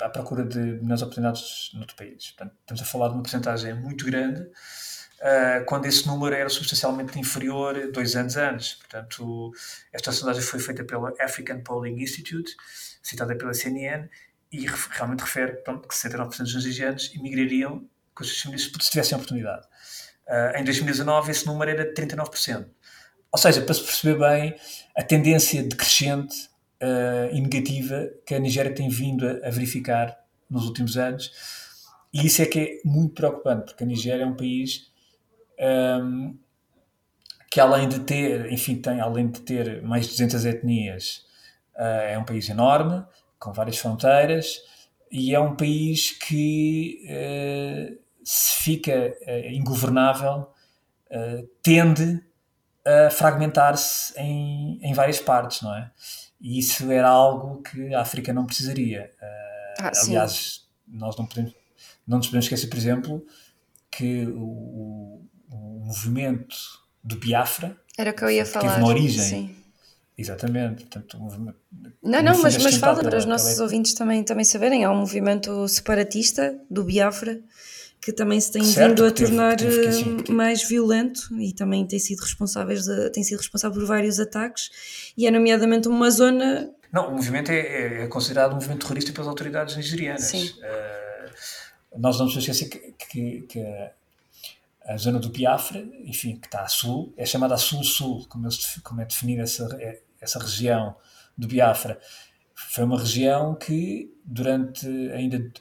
[0.02, 2.30] à procura de melhores oportunidades noutro país.
[2.32, 7.18] Portanto, estamos a falar de uma porcentagem muito grande uh, quando esse número era substancialmente
[7.18, 8.74] inferior dois anos antes.
[8.74, 9.52] Portanto,
[9.92, 12.54] esta sondagem foi feita pela African Polling Institute,
[13.02, 14.08] citada pela CNN,
[14.52, 19.66] e realmente refere que 69% dos nigerianos emigrariam com os seus se tivessem oportunidade.
[20.26, 22.66] Uh, em 2019 esse número era de 39%.
[23.32, 24.56] Ou seja, para se perceber bem
[24.96, 26.49] a tendência decrescente
[26.82, 31.30] uh, e negativa que a Nigéria tem vindo a, a, verificar nos últimos anos.
[32.12, 34.90] E isso é que é muito preocupante, porque a Nigéria é um país
[36.02, 36.36] um,
[37.50, 41.26] que além de ter, enfim, tem, além de ter mais de 200 etnias,
[41.76, 43.04] uh, é um país enorme,
[43.38, 44.62] com várias fronteiras,
[45.10, 49.16] e é um país que uh, se fica
[49.50, 50.48] ingovernável,
[51.62, 52.22] tende
[52.84, 55.90] a fragmentar-se em, em várias partes, não é?
[56.40, 59.10] E isso era algo que a África não precisaria.
[59.78, 61.54] Ah, aliás, nós não podemos,
[62.06, 63.26] não nos podemos esquecer, por exemplo,
[63.90, 66.56] que o, o movimento
[67.02, 68.68] do Biafra era o que eu ia falar.
[68.70, 69.22] Teve uma origem.
[69.22, 69.56] Sim.
[70.16, 70.84] Exatamente.
[70.84, 71.52] Portanto, um
[72.02, 74.84] não, não, mas, mas fala para os nossos ouvintes também, também saberem.
[74.84, 77.40] Há um movimento separatista do Biafra
[78.00, 80.24] que também se tem certo, vindo a teve, tornar teve assim.
[80.30, 85.26] mais violento e também tem sido, responsáveis de, tem sido responsável por vários ataques e
[85.26, 86.70] é nomeadamente uma zona...
[86.90, 90.22] Não, o movimento é, é considerado um movimento terrorista pelas autoridades nigerianas.
[90.22, 90.46] Sim.
[90.46, 93.64] Uh, nós não nos esquecer que, que, que
[94.84, 98.48] a zona do Biafra, enfim, que está a sul, é chamada a sul-sul, como,
[98.82, 100.96] como, é definida essa, é, essa região
[101.36, 102.00] do Biafra.
[102.54, 105.52] Foi uma região que, durante ainda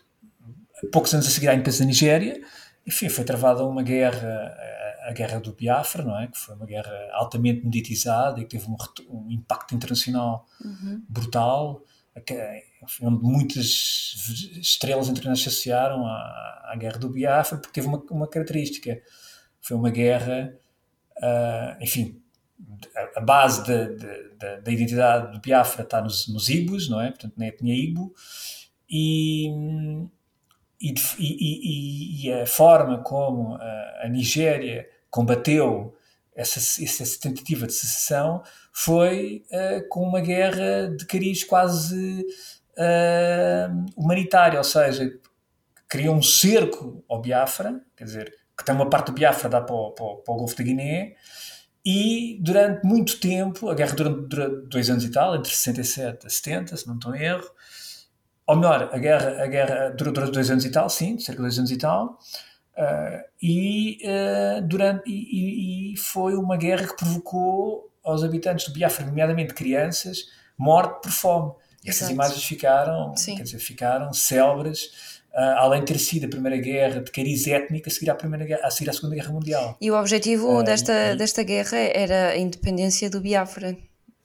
[0.92, 2.42] poucos anos a seguir à independência da Nigéria,
[2.86, 4.56] enfim, foi travada uma guerra,
[5.04, 6.28] a guerra do Biafra, não é?
[6.28, 8.76] Que foi uma guerra altamente mediatizada e que teve um,
[9.10, 11.04] um impacto internacional uhum.
[11.08, 11.84] brutal,
[13.02, 13.66] onde muitas
[14.60, 19.02] estrelas internacionais se associaram à, à, guerra do Biafra, porque teve uma, uma característica.
[19.62, 20.54] Foi uma guerra,
[21.18, 22.22] uh, enfim,
[22.96, 27.10] a, a base da, da, identidade do Biafra está nos, nos Ibos, não é?
[27.10, 28.14] Portanto, na etnia Ibo,
[28.90, 29.50] e
[30.82, 35.96] e, e, e, a forma como a, a Nigéria combateu
[36.36, 42.26] essa, essa, tentativa de secessão foi uh, com uma guerra de cariz quase
[42.78, 45.12] uh, humanitário, ou seja,
[45.88, 49.76] criou um cerco ao Biafra, quer dizer, que tem uma parte do Biafra dá para
[49.76, 51.16] o, para, para o Golfo da Guiné,
[51.86, 56.78] e durante muito tempo, a guerra dura dois anos e tal, entre 67 a 70,
[56.78, 57.50] se não estou em erro,
[58.50, 61.44] ou melhor, a guerra, a guerra durou, durou dois anos e tal, sim, cerca de
[61.44, 62.18] dois anos e tal,
[62.76, 69.06] uh, e, uh, durante, e, e, foi uma guerra que provocou aos habitantes do Biafra,
[69.06, 70.26] nomeadamente crianças,
[70.58, 71.52] morte por fome.
[71.86, 73.36] E essas imagens ficaram, sim.
[73.36, 77.88] quer dizer, ficaram célebres, uh, além de ter sido a primeira guerra de cariz étnico
[77.88, 79.78] a seguir à, primeira guerra, a seguir à Segunda Guerra Mundial.
[79.80, 83.78] E o objetivo desta, desta guerra era a independência do Biafra.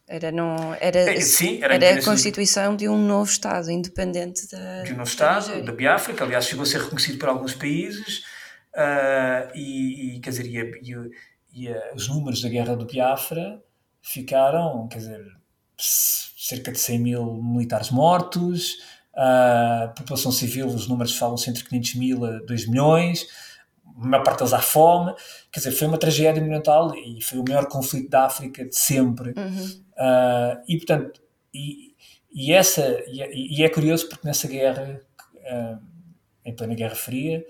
[0.07, 4.83] Era, não, era, é, sim, era, era a constituição de um novo Estado independente da.
[4.83, 8.19] De um novo Estado, da, Biafra, que aliás chegou a ser reconhecido por alguns países,
[8.75, 13.63] uh, e, e, quer dizer, e, e, e os números da guerra do Biafra
[14.03, 15.25] ficaram, quer dizer,
[15.79, 18.77] cerca de 100 mil militares mortos,
[19.17, 23.27] a população civil, os números falam-se entre 500 mil a 2 milhões
[23.97, 25.15] a maior parte deles à fome.
[25.53, 29.31] Quer dizer, foi uma tragédia monumental e foi o maior conflito da África de sempre.
[29.37, 29.85] Uhum.
[29.93, 31.95] Uh, e, portanto, e,
[32.33, 35.01] e essa, e, e, é curioso porque nessa guerra,
[35.35, 35.79] uh,
[36.45, 37.47] em plena Guerra Fria,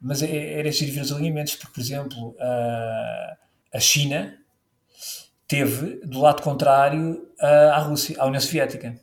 [0.00, 3.36] mas é, era giro ver os alinhamentos, porque, por exemplo, uh,
[3.74, 4.38] a China
[5.48, 9.00] teve do lado contrário à Rússia, à União Soviética.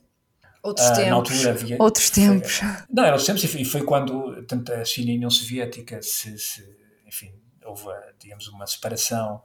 [0.62, 1.06] Outros tempos.
[1.06, 2.60] Na altura havia, Outros tempos.
[2.90, 6.00] Não, eram outros tempos e foi, foi, quando tanto a China e a União Soviética
[6.02, 7.32] se, se enfim,
[7.64, 7.84] houve,
[8.18, 9.42] digamos, uma separação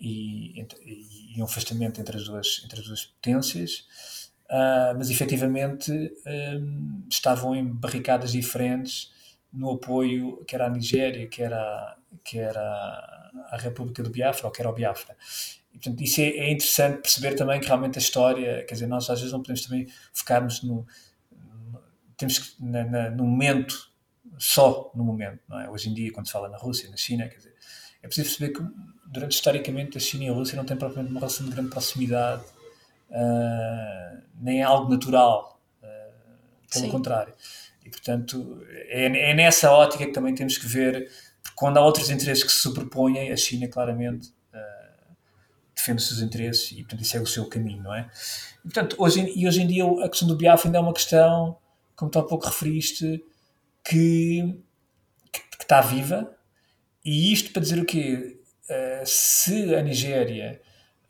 [0.00, 5.92] e, e, e, um afastamento entre as duas, entre as duas potências, uh, mas efetivamente
[6.26, 9.12] um, estavam em barricadas diferentes
[9.52, 14.66] no apoio, quer à Nigéria, quer à, quer à, à República do Biafra, ou quer
[14.66, 15.16] ao Biafra.
[15.72, 19.08] E, portanto, isso é, é, interessante perceber também que realmente a história, quer dizer, nós
[19.08, 20.86] às vezes não podemos também focarmos no,
[21.32, 21.82] no
[22.16, 23.90] temos que, na, na, no momento
[24.38, 25.68] só no momento, não é?
[25.68, 27.54] Hoje em dia, quando se fala na Rússia, na China, quer dizer,
[28.02, 28.64] é preciso perceber que,
[29.06, 32.42] durante historicamente, a China e a Rússia não têm propriamente uma relação de grande proximidade,
[33.10, 36.90] uh, nem é algo natural, uh, pelo Sim.
[36.90, 37.34] contrário.
[37.84, 41.10] E, portanto, é, é nessa ótica que também temos que ver,
[41.42, 45.14] porque quando há outros interesses que se superpõem, a China claramente uh,
[45.74, 48.08] defende os seus interesses e, portanto, segue o seu caminho, não é?
[48.60, 51.58] E, portanto, hoje, e hoje em dia a questão do Biafra ainda é uma questão,
[51.96, 53.24] como tu há pouco referiste,
[53.88, 54.62] que,
[55.32, 56.36] que, que está viva,
[57.04, 58.40] e isto para dizer o quê?
[58.68, 60.60] Uh, se a Nigéria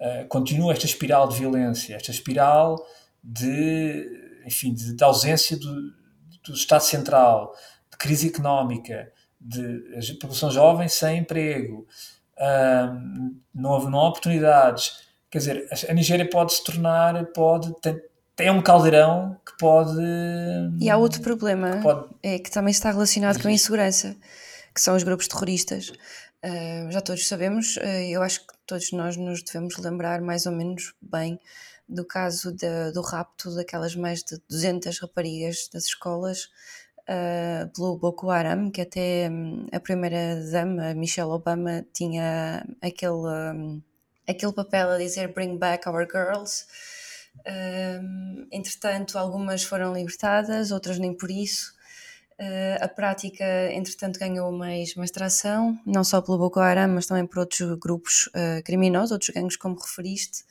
[0.00, 2.76] uh, continua esta espiral de violência, esta espiral
[3.22, 5.92] de, enfim, de, de ausência do,
[6.44, 7.52] do Estado Central,
[7.90, 11.86] de crise económica, de população jovem sem emprego,
[13.54, 15.06] não, não há oportunidades.
[15.30, 18.00] Quer dizer, a Nigéria pode se tornar, pode, tem,
[18.38, 20.00] tem um caldeirão que pode.
[20.80, 22.08] E há outro problema, que pode...
[22.22, 24.16] é que também está relacionado com a insegurança,
[24.72, 25.88] que são os grupos terroristas.
[26.44, 30.52] Uh, já todos sabemos, uh, eu acho que todos nós nos devemos lembrar mais ou
[30.52, 31.40] menos bem
[31.88, 36.44] do caso de, do rapto daquelas mais de 200 raparigas das escolas
[37.08, 43.82] uh, pelo Boko Haram, que até um, a primeira dama, Michelle Obama, tinha aquele, um,
[44.28, 46.66] aquele papel a dizer Bring back our girls.
[47.46, 51.72] Um, entretanto, algumas foram libertadas, outras nem por isso.
[52.40, 57.26] Uh, a prática, entretanto, ganhou mais, mais tração, não só pelo Boko Haram, mas também
[57.26, 60.44] por outros grupos uh, criminosos, outros gangues, como referiste.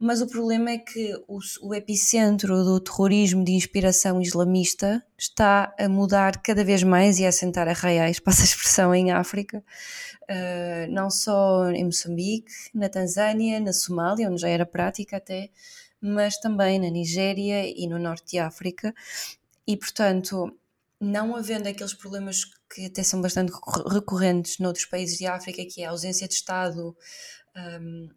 [0.00, 5.88] Mas o problema é que o, o, epicentro do terrorismo de inspiração islamista está a
[5.88, 11.10] mudar cada vez mais e a assentar arraiais, passa a expressão, em África, uh, não
[11.10, 15.50] só em Moçambique, na Tanzânia, na Somália, onde já era prática até,
[16.00, 18.94] mas também na Nigéria e no norte de África.
[19.66, 20.56] E, portanto,
[21.00, 23.52] não havendo aqueles problemas que até são bastante
[23.90, 26.96] recorrentes noutros países de África, que é a ausência de Estado.
[27.56, 28.08] Um,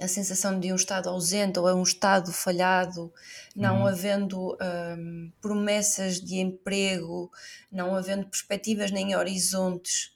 [0.00, 3.12] a sensação de um Estado ausente ou é um Estado falhado,
[3.54, 3.86] não uhum.
[3.86, 4.56] havendo
[4.98, 7.30] um, promessas de emprego,
[7.70, 10.12] não havendo perspectivas nem horizontes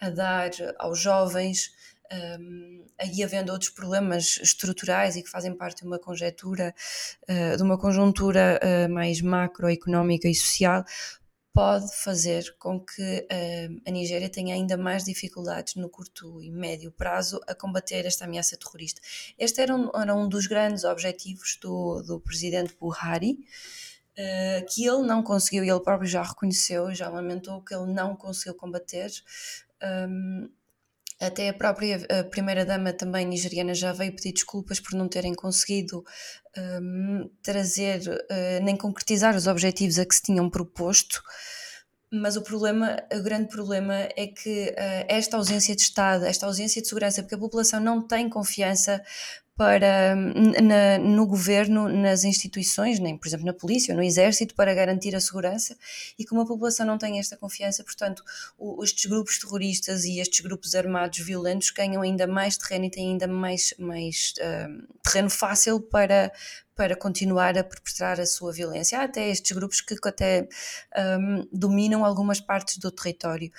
[0.00, 1.72] a dar aos jovens,
[2.12, 6.74] um, e havendo outros problemas estruturais e que fazem parte de uma conjectura,
[7.28, 10.84] uh, de uma conjuntura uh, mais macroeconómica e social,
[11.52, 16.92] pode fazer com que uh, a Nigéria tenha ainda mais dificuldades no curto e médio
[16.92, 19.00] prazo a combater esta ameaça terrorista.
[19.38, 23.32] Este era um, era um dos grandes objetivos do, do presidente Buhari,
[24.18, 28.16] uh, que ele não conseguiu, e ele próprio já reconheceu, já lamentou que ele não
[28.16, 29.10] conseguiu combater.
[29.82, 30.50] Um,
[31.20, 32.00] até a própria
[32.30, 36.02] primeira-dama também nigeriana já veio pedir desculpas por não terem conseguido
[36.56, 41.22] um, trazer uh, nem concretizar os objetivos a que se tinham proposto.
[42.12, 46.82] Mas o problema, o grande problema é que uh, esta ausência de Estado, esta ausência
[46.82, 49.00] de segurança, porque a população não tem confiança
[49.56, 54.72] para, na, no governo, nas instituições, nem por exemplo na polícia ou no exército, para
[54.74, 55.76] garantir a segurança
[56.18, 58.22] e como a população não tem esta confiança, portanto,
[58.58, 63.10] o, estes grupos terroristas e estes grupos armados violentos ganham ainda mais terreno e têm
[63.10, 66.32] ainda mais, mais uh, terreno fácil para,
[66.74, 68.98] para continuar a perpetrar a sua violência.
[68.98, 70.48] Há até estes grupos que até
[70.96, 73.52] um, dominam algumas partes do território.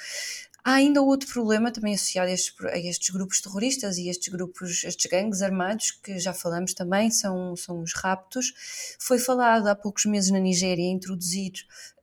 [0.64, 4.84] Há ainda outro problema também associado a estes, a estes, grupos terroristas e estes grupos,
[4.84, 8.54] estes gangues armados, que já falamos também, são, são os raptos.
[9.00, 11.54] Foi falado há poucos meses na Nigéria introduzir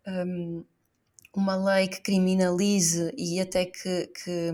[0.07, 0.65] um,
[1.35, 4.53] uma lei que criminalize e até que, que,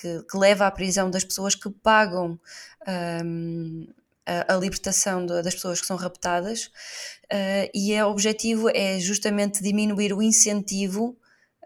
[0.00, 2.38] que, que leva à prisão das pessoas que pagam
[3.24, 3.86] um,
[4.26, 6.66] a, a, libertação de, das pessoas que são raptadas
[7.32, 11.16] uh, e é, o objetivo é justamente diminuir o incentivo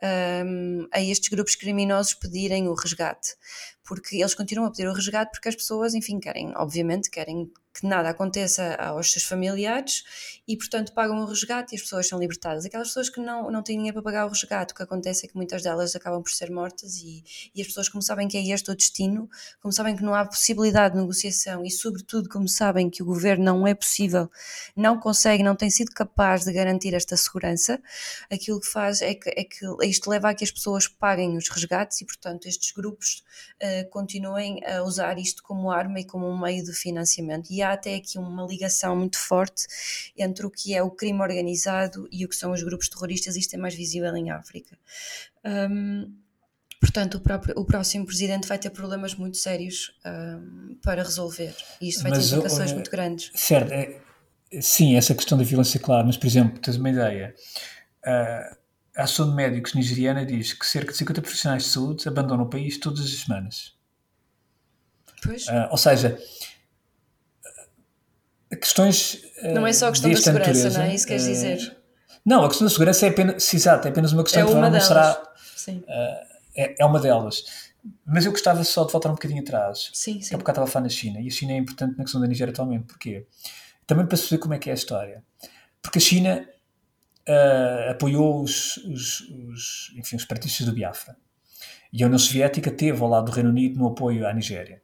[0.03, 3.37] um, a estes grupos criminosos pedirem o resgate,
[3.85, 7.87] porque eles continuam a pedir o resgate porque as pessoas, enfim, querem, obviamente, querem que
[7.87, 10.03] nada aconteça aos seus familiares
[10.49, 12.65] e, portanto, pagam o resgate e as pessoas são libertadas.
[12.65, 15.29] Aquelas pessoas que não, não têm dinheiro para pagar o resgate, o que acontece é
[15.29, 17.23] que muitas delas acabam por ser mortas e,
[17.55, 19.29] e as pessoas, como sabem que é este o destino,
[19.61, 23.45] como sabem que não há possibilidade de negociação e, sobretudo, como sabem que o governo
[23.45, 24.31] não é possível,
[24.75, 27.81] não consegue, não tem sido capaz de garantir esta segurança,
[28.31, 31.49] aquilo que faz é que, é que isto leva a que as pessoas paguem os
[31.49, 33.23] resgates e, portanto, estes grupos
[33.63, 37.51] uh, continuem a usar isto como arma e como um meio de financiamento.
[37.51, 39.67] E há até aqui uma ligação muito forte
[40.17, 43.55] entre o que é o crime organizado e o que são os grupos terroristas, isto
[43.55, 44.79] é mais visível em África.
[45.45, 46.13] Um,
[46.81, 51.89] Portanto, o, próprio, o próximo presidente vai ter problemas muito sérios um, para resolver e
[51.89, 53.33] isto vai mas, ter implicações muito grandes.
[53.35, 54.01] Certo, é,
[54.61, 57.35] sim, essa questão da violência, claro, mas, por exemplo, tens uma ideia.
[58.07, 58.57] Uh,
[58.97, 62.49] a Ação de Médicos nigeriana diz que cerca de 50 profissionais de saúde abandonam o
[62.49, 63.77] país todas as semanas.
[65.23, 65.49] Pois.
[65.49, 66.17] Uh, ou seja,
[68.57, 69.23] questões.
[69.43, 70.95] Não é só a questão da segurança, natureza, não é?
[70.95, 71.77] Isso queres dizer?
[72.25, 74.81] Não, a questão da segurança é apenas, exato, é apenas uma questão é que uma
[74.81, 75.23] será.
[75.57, 75.79] Sim.
[75.79, 77.69] Uh, é, é uma delas.
[78.05, 79.91] Mas eu gostava só de voltar um bocadinho atrás.
[79.95, 80.35] Sim, sim.
[80.35, 81.21] Há bocado estava a falar na China.
[81.21, 82.87] E a China é importante na questão da Nigéria atualmente.
[82.87, 83.27] Porquê?
[83.87, 85.23] Também para perceber como é que é a história.
[85.81, 86.47] Porque a China
[87.29, 91.17] uh, apoiou os, os, os, enfim, os partidos do Biafra.
[91.93, 94.83] E a União Soviética teve ao lado do Reino Unido no apoio à Nigéria.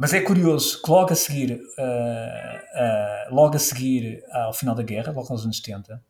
[0.00, 4.82] Mas é curioso que logo a seguir, uh, uh, logo a seguir ao final da
[4.82, 6.02] guerra, logo nos anos 70,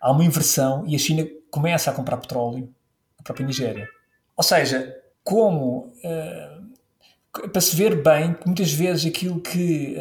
[0.00, 2.72] há uma inversão e a China começa a comprar petróleo
[3.18, 3.88] na própria Nigéria.
[4.36, 9.96] Ou seja, como uh, para se ver bem que muitas vezes aquilo que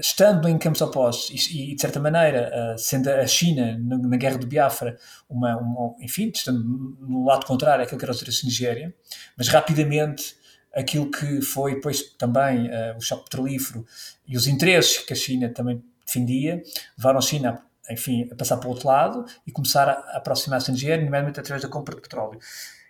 [0.00, 4.36] estando em campos opostos e, e de certa maneira, sendo a China na, na, guerra
[4.36, 4.98] do Biafra,
[5.28, 6.62] uma, uma, enfim, estando
[7.00, 8.94] no lado contrário àquilo que era os interesses Nigéria,
[9.36, 10.36] mas rapidamente
[10.74, 13.86] aquilo que foi depois também uh, o choque petrolífero
[14.26, 16.62] e os interesses que a China também defendia,
[16.98, 20.72] levaram a China, enfim, a passar para o outro lado e começar a, aproximar-se da
[20.72, 22.38] Nigéria, nomeadamente através da compra de petróleo.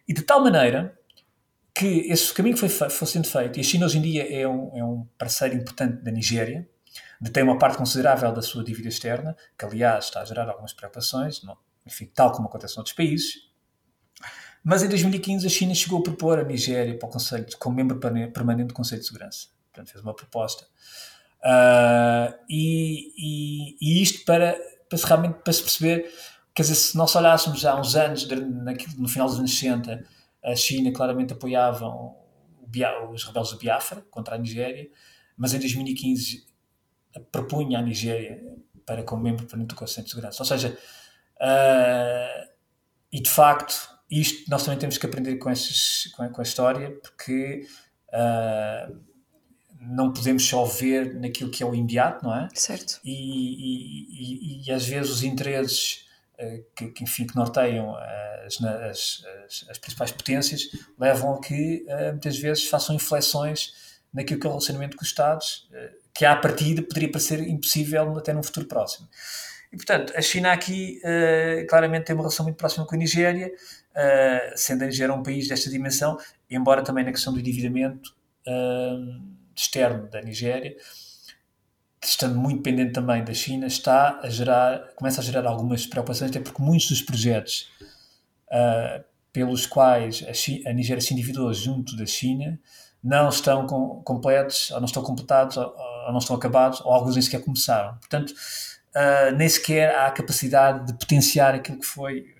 [0.08, 0.98] E de tal maneira
[1.74, 4.78] que esse caminho foi, foi sendo feito, e a China hoje em dia é um,
[4.78, 6.68] é um parceiro importante da Nigéria,
[7.20, 11.42] detém uma parte considerável da sua dívida externa, que aliás está a gerar algumas preocupações,
[11.42, 13.52] não, enfim, tal como acontece noutros países.
[14.64, 17.98] Mas em 2015 a China chegou a propor a Nigéria para o Conselho, como membro
[17.98, 19.48] permanente do Conselho de Segurança.
[19.70, 20.64] Portanto, fez uma proposta.
[21.44, 24.56] Uh, e, e, e, isto para,
[24.88, 26.10] para, se realmente para se perceber,
[26.54, 28.26] quer dizer, se nós olhássemos há uns anos,
[28.96, 30.02] no final dos anos 60,
[30.42, 31.86] a China claramente apoiava
[33.12, 34.88] os rebeldes do Biafra contra a Nigéria,
[35.36, 36.46] mas em 2015
[37.30, 38.42] propunha a Nigéria
[38.86, 40.42] para como membro permanente do Conselho de Segurança.
[40.42, 40.78] Ou seja,
[41.36, 42.48] uh,
[43.12, 46.44] e de facto, isto nós também temos que aprender com, estes, com, a, com a
[46.44, 47.66] história, porque
[48.08, 48.96] uh,
[49.80, 52.48] não podemos só ver naquilo que é o imediato, não é?
[52.54, 53.00] Certo.
[53.04, 56.06] E, e, e, e às vezes os interesses
[56.38, 57.96] uh, que, que, enfim, que norteiam
[58.46, 63.72] as, as, as, as, principais potências levam a que uh, muitas vezes façam inflexões
[64.12, 65.68] naquilo que é o relacionamento com os Estados,
[66.14, 69.08] que à partida poderia parecer impossível até num futuro próximo.
[69.72, 71.00] E, portanto, a China aqui
[71.68, 73.50] claramente tem uma relação muito próxima com a Nigéria,
[74.56, 76.18] sendo a Nigéria um país desta dimensão,
[76.50, 78.14] embora também na questão do endividamento
[79.54, 80.76] externo da Nigéria,
[82.06, 86.40] estando muito dependente também da China, está a gerar, começa a gerar algumas preocupações, até
[86.40, 87.70] porque muitos dos projetos
[88.48, 92.58] uh, pelos quais a, China, a, Nigéria se endividou junto da China
[93.02, 97.14] não estão com, completos, ou não estão completados, ou, ou, não estão acabados, ou alguns
[97.14, 97.96] nem sequer começaram.
[97.98, 102.33] Portanto, uh, nem sequer há a capacidade de potenciar aquilo que foi uh,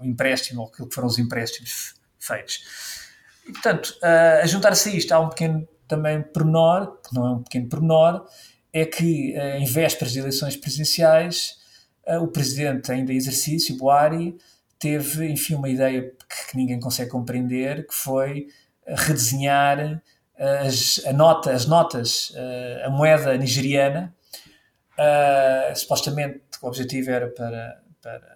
[0.00, 2.64] o empréstimo, ou aquilo que foram os empréstimos feitos.
[3.46, 3.96] E, portanto,
[4.42, 8.26] a juntar-se a isto, há um pequeno também pormenor, que não é um pequeno pormenor,
[8.72, 11.56] é que em vésperas de eleições presidenciais,
[12.20, 14.36] o presidente ainda em exercício, Buhari,
[14.78, 18.48] teve, enfim, uma ideia que, que ninguém consegue compreender, que foi
[18.86, 20.02] redesenhar
[20.38, 22.32] as, a nota, as notas,
[22.84, 24.14] a moeda nigeriana.
[24.98, 28.35] Uh, supostamente o objetivo era para, para,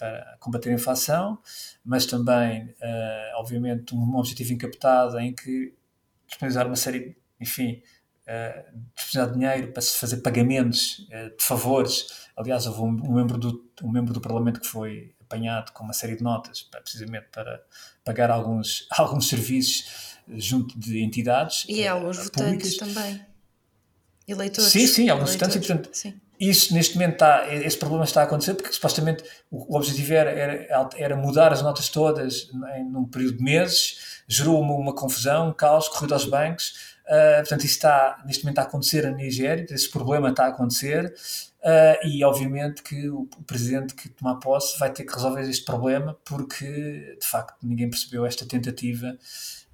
[0.00, 1.38] para combater a inflação,
[1.84, 5.74] mas também, uh, obviamente, um objetivo encaptado em que
[6.26, 7.82] disponibilizar uma série, enfim,
[8.26, 12.28] uh, disponibilizar dinheiro para se fazer pagamentos uh, de favores.
[12.34, 15.92] Aliás, houve um, um, membro do, um membro do Parlamento que foi apanhado com uma
[15.92, 17.62] série de notas, precisamente para
[18.02, 22.76] pagar alguns, alguns serviços junto de entidades E uh, alguns públicas.
[22.76, 23.26] votantes também.
[24.26, 24.70] Eleitores.
[24.70, 25.56] Sim, sim, alguns votantes.
[25.56, 26.18] E, portanto, sim.
[26.40, 30.88] Isso neste momento está, esse problema está a acontecer porque supostamente o, objetivo era, era,
[30.96, 32.48] era, mudar as notas todas
[32.90, 36.90] num período de meses, gerou uma, uma confusão, um caos, corrido aos bancos.
[37.06, 41.12] Uh, portanto, isso está neste momento a acontecer na Nigéria, esse problema está a acontecer.
[41.60, 45.62] Uh, e obviamente que o, o, presidente que tomar posse vai ter que resolver este
[45.62, 49.14] problema porque de facto ninguém percebeu esta tentativa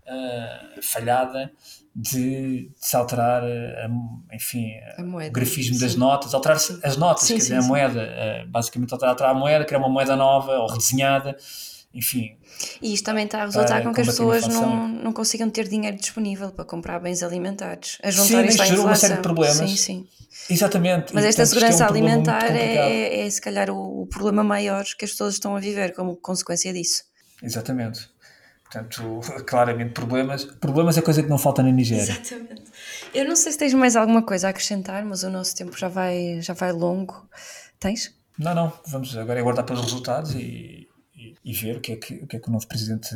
[0.07, 1.51] uh, falhada
[1.95, 3.89] de, de, se alterar a,
[4.35, 5.81] enfim, a moeda, o grafismo sim.
[5.81, 9.35] das notas, alterar as notas, sim, quer sim, dizer, a moeda, uh, basicamente alterar, a
[9.35, 11.37] moeda, criar uma moeda nova ou redesenhada,
[11.95, 12.37] enfim.
[12.81, 15.97] E isto também está a resultar com que as pessoas não, não consigam ter dinheiro
[15.97, 17.99] disponível para comprar bens alimentares.
[18.03, 18.85] A juntar sim, isto à inflação.
[18.87, 19.57] uma série de problemas.
[19.57, 20.07] Sim, sim.
[20.49, 21.15] Exatamente.
[21.15, 24.85] Mas esta segurança é um alimentar é, é, é, se calhar, o, o, problema maior
[24.85, 27.05] que as pessoas estão a viver como consequência disso.
[27.43, 28.09] Exatamente.
[28.77, 30.45] Portanto, claramente, problemas.
[30.45, 32.03] Problemas é coisa que não falta na Nigéria.
[32.03, 32.64] Exatamente.
[33.14, 35.89] Eu não sei se tens mais alguma coisa a acrescentar, mas o nosso tempo já
[35.89, 37.29] vai, já vai longo.
[37.81, 38.14] Tens?
[38.39, 38.72] Não, não.
[38.87, 42.37] Vamos agora aguardar pelos resultados e, e, e ver o que, é que, o que
[42.37, 43.09] é que o novo presidente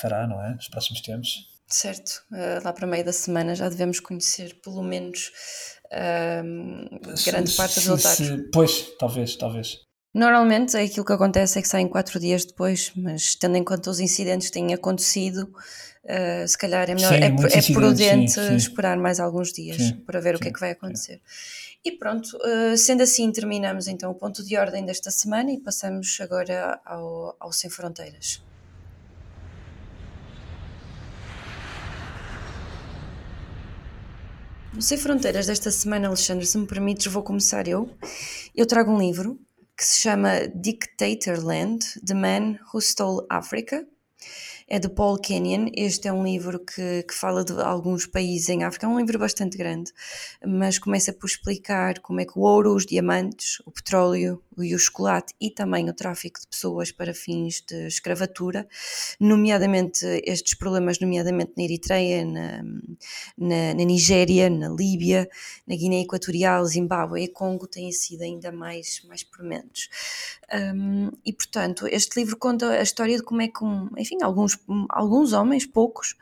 [0.00, 0.54] fará, não é?
[0.54, 1.54] Nos próximos tempos.
[1.68, 5.32] Certo, uh, lá para meio da semana já devemos conhecer pelo menos
[5.86, 8.48] uh, grande se, parte dos resultados.
[8.52, 9.85] pois, talvez, talvez.
[10.16, 14.00] Normalmente aquilo que acontece é que saem quatro dias depois, mas tendo em conta os
[14.00, 18.56] incidentes que têm acontecido, uh, se calhar é, melhor, sim, é, é prudente sim, sim.
[18.56, 21.20] esperar mais alguns dias para ver o que é que vai acontecer.
[21.84, 26.16] E pronto, uh, sendo assim, terminamos então o ponto de ordem desta semana e passamos
[26.22, 28.42] agora ao, ao Sem Fronteiras.
[34.80, 37.90] Sem Fronteiras desta semana, Alexandre, se me permites, vou começar eu.
[38.54, 39.38] Eu trago um livro
[39.76, 43.86] que se chama Dictatorland: The Man Who Stole Africa
[44.68, 45.70] é de Paul Kenyon.
[45.74, 49.18] Este é um livro que, que fala de alguns países em África, é um livro
[49.18, 49.92] bastante grande,
[50.44, 54.78] mas começa por explicar como é que o ouro, os diamantes, o petróleo e o
[54.78, 58.66] chocolate e também o tráfico de pessoas para fins de escravatura,
[59.18, 62.62] nomeadamente estes problemas, nomeadamente na Eritreia, na,
[63.36, 65.28] na, na Nigéria, na Líbia,
[65.66, 69.88] na Guiné Equatorial, Zimbábue e Congo têm sido ainda mais, mais prementes.
[70.52, 73.64] Um, e portanto, este livro conta a história de como é que,
[73.98, 74.56] enfim, alguns
[74.88, 76.12] alguns homens, poucos,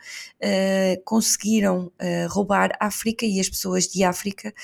[0.40, 4.54] uh, conseguiram uh, roubar África e as pessoas de África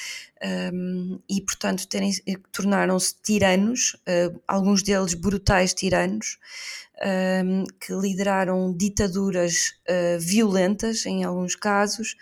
[0.42, 6.38] um, e, portanto, eh, tornaram-se tiranos, uh, alguns deles brutais tiranos,
[7.44, 9.74] um, que lideraram ditaduras
[10.20, 12.14] violentas em alguns casos,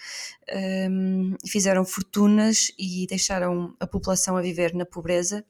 [0.88, 5.44] um, fizeram fortunas e deixaram a população a viver na pobreza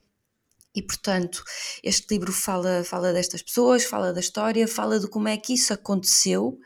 [0.78, 1.42] e, portanto,
[1.82, 5.72] este livro fala, fala destas pessoas, fala da história, fala de como é que isso
[5.72, 6.56] aconteceu,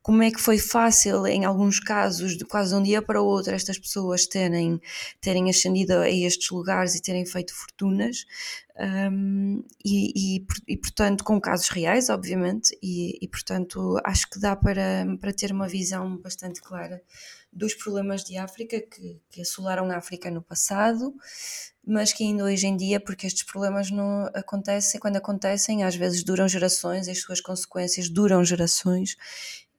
[0.00, 3.52] como é que foi fácil, em alguns casos, de quase um dia para o outro,
[3.52, 4.80] estas pessoas terem,
[5.20, 8.24] terem ascendido a estes lugares e terem feito fortunas,
[8.78, 14.54] um, e, e, e, portanto, com casos reais, obviamente, e, e, portanto, acho que dá
[14.54, 17.02] para, para ter uma visão bastante clara
[17.52, 21.12] dos problemas de África que, que assolaram a África no passado,
[21.84, 26.22] mas que ainda hoje em dia, porque estes problemas não acontecem, quando acontecem, às vezes
[26.22, 29.16] duram gerações, as suas consequências duram gerações,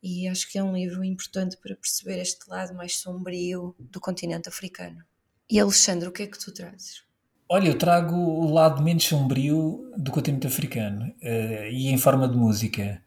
[0.04, 4.50] e acho que é um livro importante para perceber este lado mais sombrio do continente
[4.50, 5.06] africano.
[5.50, 7.09] E Alexandre, o que é que tu trazes?
[7.52, 12.38] Olha, eu trago o lado menos sombrio do continente africano uh, e em forma de
[12.38, 13.02] música.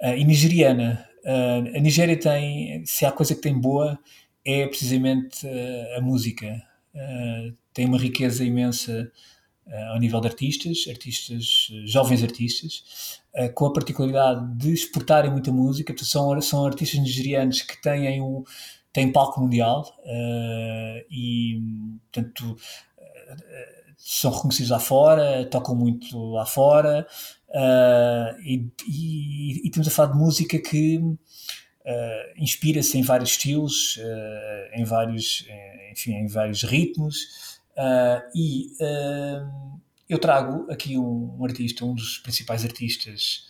[0.00, 1.06] Uh, e nigeriana.
[1.22, 3.98] Uh, a Nigéria tem, se há coisa que tem boa,
[4.42, 5.46] é precisamente
[5.96, 6.62] a música.
[7.74, 9.10] tem uma riqueza imensa
[9.90, 13.20] ao nível de artistas, artistas, jovens artistas,
[13.54, 15.94] com a particularidade de exportarem muita música.
[15.98, 18.44] São, são artistas nigerianos que têm um
[18.92, 19.90] têm palco mundial
[21.10, 21.58] e,
[22.12, 22.56] portanto,
[23.96, 27.06] são reconhecidos lá fora, tocam muito lá fora,
[27.48, 31.16] uh, e, e, e, a falar de música que uh,
[32.36, 35.46] inspira-se em vários estilos, uh, em vários,
[35.90, 37.60] enfim, em vários ritmos,
[38.34, 38.70] e
[40.08, 43.46] eu trago aqui um, um, artista, um dos principais artistas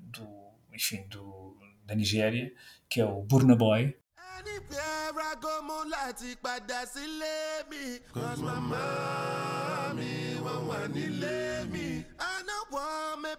[0.00, 0.26] do,
[0.72, 2.50] enfim, do, da Nigéria,
[2.88, 3.94] que é o Burna Boy,
[5.18, 7.98] I go mo láti padà sílé mi.
[8.14, 12.04] cause mama mi wọ́n wà nílé mi.
[12.18, 12.42] I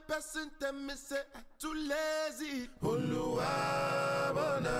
[0.08, 2.70] person tell me say I too lazy.
[2.84, 3.52] Olúwa
[4.36, 4.76] bọ̀nà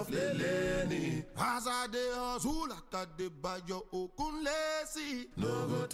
[0.00, 1.24] ọ̀flẹ̀lẹ̀ ni.
[1.36, 2.66] As I dey hustle
[4.44, 5.28] like.
[5.36, 5.86] No go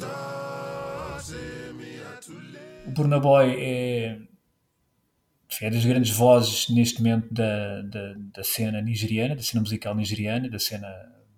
[1.78, 2.00] me.
[2.86, 4.18] O Burna Boy é
[5.62, 10.49] é das grandes vozes neste momento da, da, da, cena nigeriana, da cena musical nigeriana,
[10.49, 10.88] da cena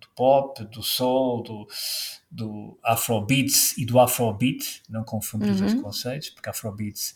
[0.00, 1.68] do pop, do soul, do,
[2.30, 5.54] do afrobeats e do afrobeat, não confundir uhum.
[5.54, 5.82] os dois uhum.
[5.82, 7.14] conceitos, porque afrobeats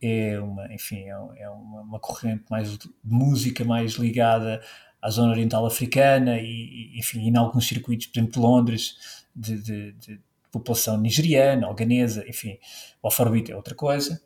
[0.00, 4.62] é uma, enfim, é, é uma, uma, corrente mais de música mais ligada
[5.00, 9.60] à zona oriental africana e, e enfim, em alguns circuitos, por exemplo, de Londres, de,
[9.60, 10.20] de, de
[10.50, 12.58] população nigeriana ou ganesa, enfim,
[13.02, 14.20] o afrobeat é outra coisa.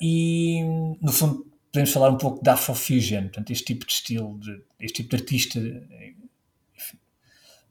[0.00, 0.62] E,
[1.00, 5.02] no fundo, podemos falar um pouco da Afrofusion, portanto, este tipo de estilo, de, este
[5.02, 6.98] tipo de artista enfim,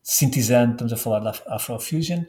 [0.04, 2.24] sintetizando, estamos a falar da Afrofusion.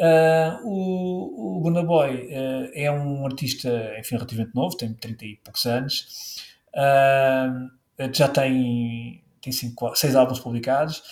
[0.00, 5.36] Uh, o, o Burna Boy uh, é um artista, enfim, relativamente novo, tem 30 e
[5.36, 6.36] poucos anos,
[6.74, 7.68] uh,
[8.12, 11.02] já tem, tem cinco, seis álbuns publicados.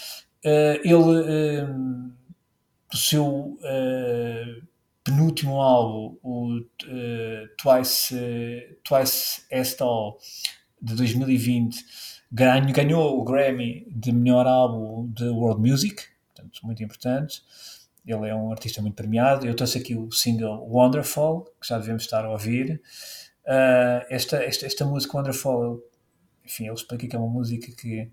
[0.45, 1.67] ele,
[2.89, 3.59] do seu
[5.07, 10.19] penúltimo álbum, o uh, Twice, uh, Twice As Tall,
[10.83, 11.77] de 2020,
[12.31, 16.03] ganho, ganhou o Grammy de melhor álbum de World Music,
[16.35, 17.41] portanto, muito importante.
[18.05, 19.47] Ele é um artista muito premiado.
[19.47, 22.81] Eu trouxe aqui o single Wonderful, que já devemos estar a ouvir.
[23.45, 25.83] Uh, esta, esta, esta música Wonderful
[26.47, 28.09] enfim, ele explica que é uma música que,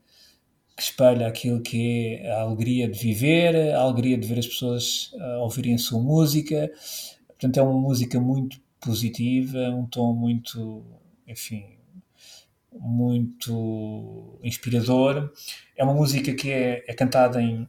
[0.75, 5.11] que espelha aquilo que é a alegria de viver, a alegria de ver as pessoas
[5.13, 6.71] uh, ouvirem a sua música.
[7.27, 10.83] Portanto, é uma música muito positiva, um tom muito,
[11.27, 11.65] enfim,
[12.71, 15.31] muito inspirador.
[15.77, 17.67] É uma música que é, é cantada em,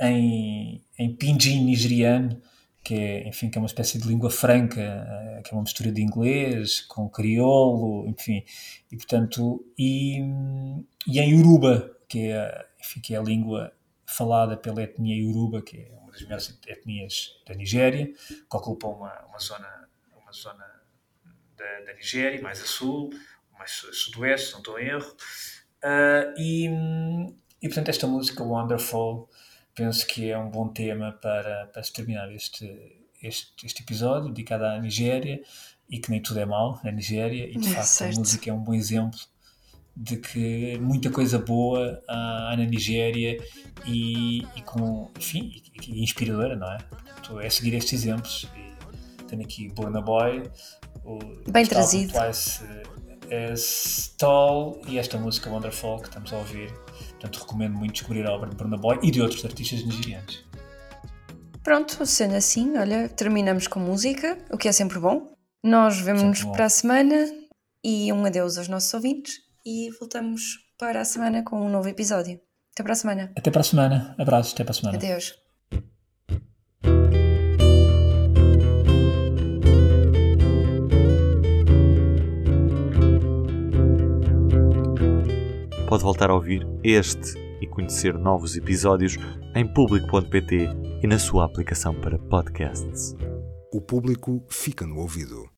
[0.00, 2.40] em, em pinjin nigeriano,
[2.82, 5.92] que é, enfim, que é uma espécie de língua franca, eh, que é uma mistura
[5.92, 8.42] de inglês com crioulo, enfim,
[8.90, 10.18] e portanto, e,
[11.06, 13.72] e em Yoruba, que é, enfim, que é a língua
[14.04, 19.26] falada pela etnia Yoruba, que é uma das maiores etnias da Nigéria, que ocupa uma,
[19.26, 19.88] uma zona,
[20.20, 20.66] uma zona
[21.56, 23.10] da, da Nigéria, mais a sul,
[23.56, 25.16] mais sudoeste, se não estou em erro,
[25.84, 26.66] uh, e,
[27.62, 29.30] e portanto esta música Wonderful
[29.72, 32.66] penso que é um bom tema para, para se terminar este,
[33.22, 35.40] este, este episódio dedicado à Nigéria
[35.88, 38.16] e que nem tudo é mau na Nigéria e de é facto certo.
[38.16, 39.20] a música é um bom exemplo
[39.96, 43.36] de que muita coisa boa há, na Nigéria
[43.86, 45.52] e, e com, enfim,
[45.86, 46.78] e, e inspiradora, não é?
[46.78, 48.48] Portanto, é seguir estes exemplos.
[48.56, 50.42] E tenho aqui Burna Boy,
[51.04, 51.18] o
[51.50, 52.12] Bem trazido.
[52.12, 52.64] Twice
[53.46, 56.72] as Tall e esta música Wonderful que estamos a ouvir
[57.20, 60.42] Portanto, recomendo muito descobrir a obra de Burna Boy e de outros artistas nigerianos.
[61.62, 65.34] Pronto, sendo assim, olha, terminamos com música, o que é sempre bom.
[65.62, 67.30] Nós vemos-nos para a semana
[67.84, 72.40] e um adeus aos nossos ouvintes e voltamos para a semana com um novo episódio.
[72.72, 73.32] Até para a semana.
[73.36, 74.14] Até para a semana.
[74.18, 74.96] Abraços, até para a semana.
[74.96, 75.34] Adeus.
[85.90, 89.16] pode voltar a ouvir este e conhecer novos episódios
[89.56, 90.68] em público.pt
[91.02, 93.16] e na sua aplicação para podcasts.
[93.72, 95.48] O público fica no ouvido.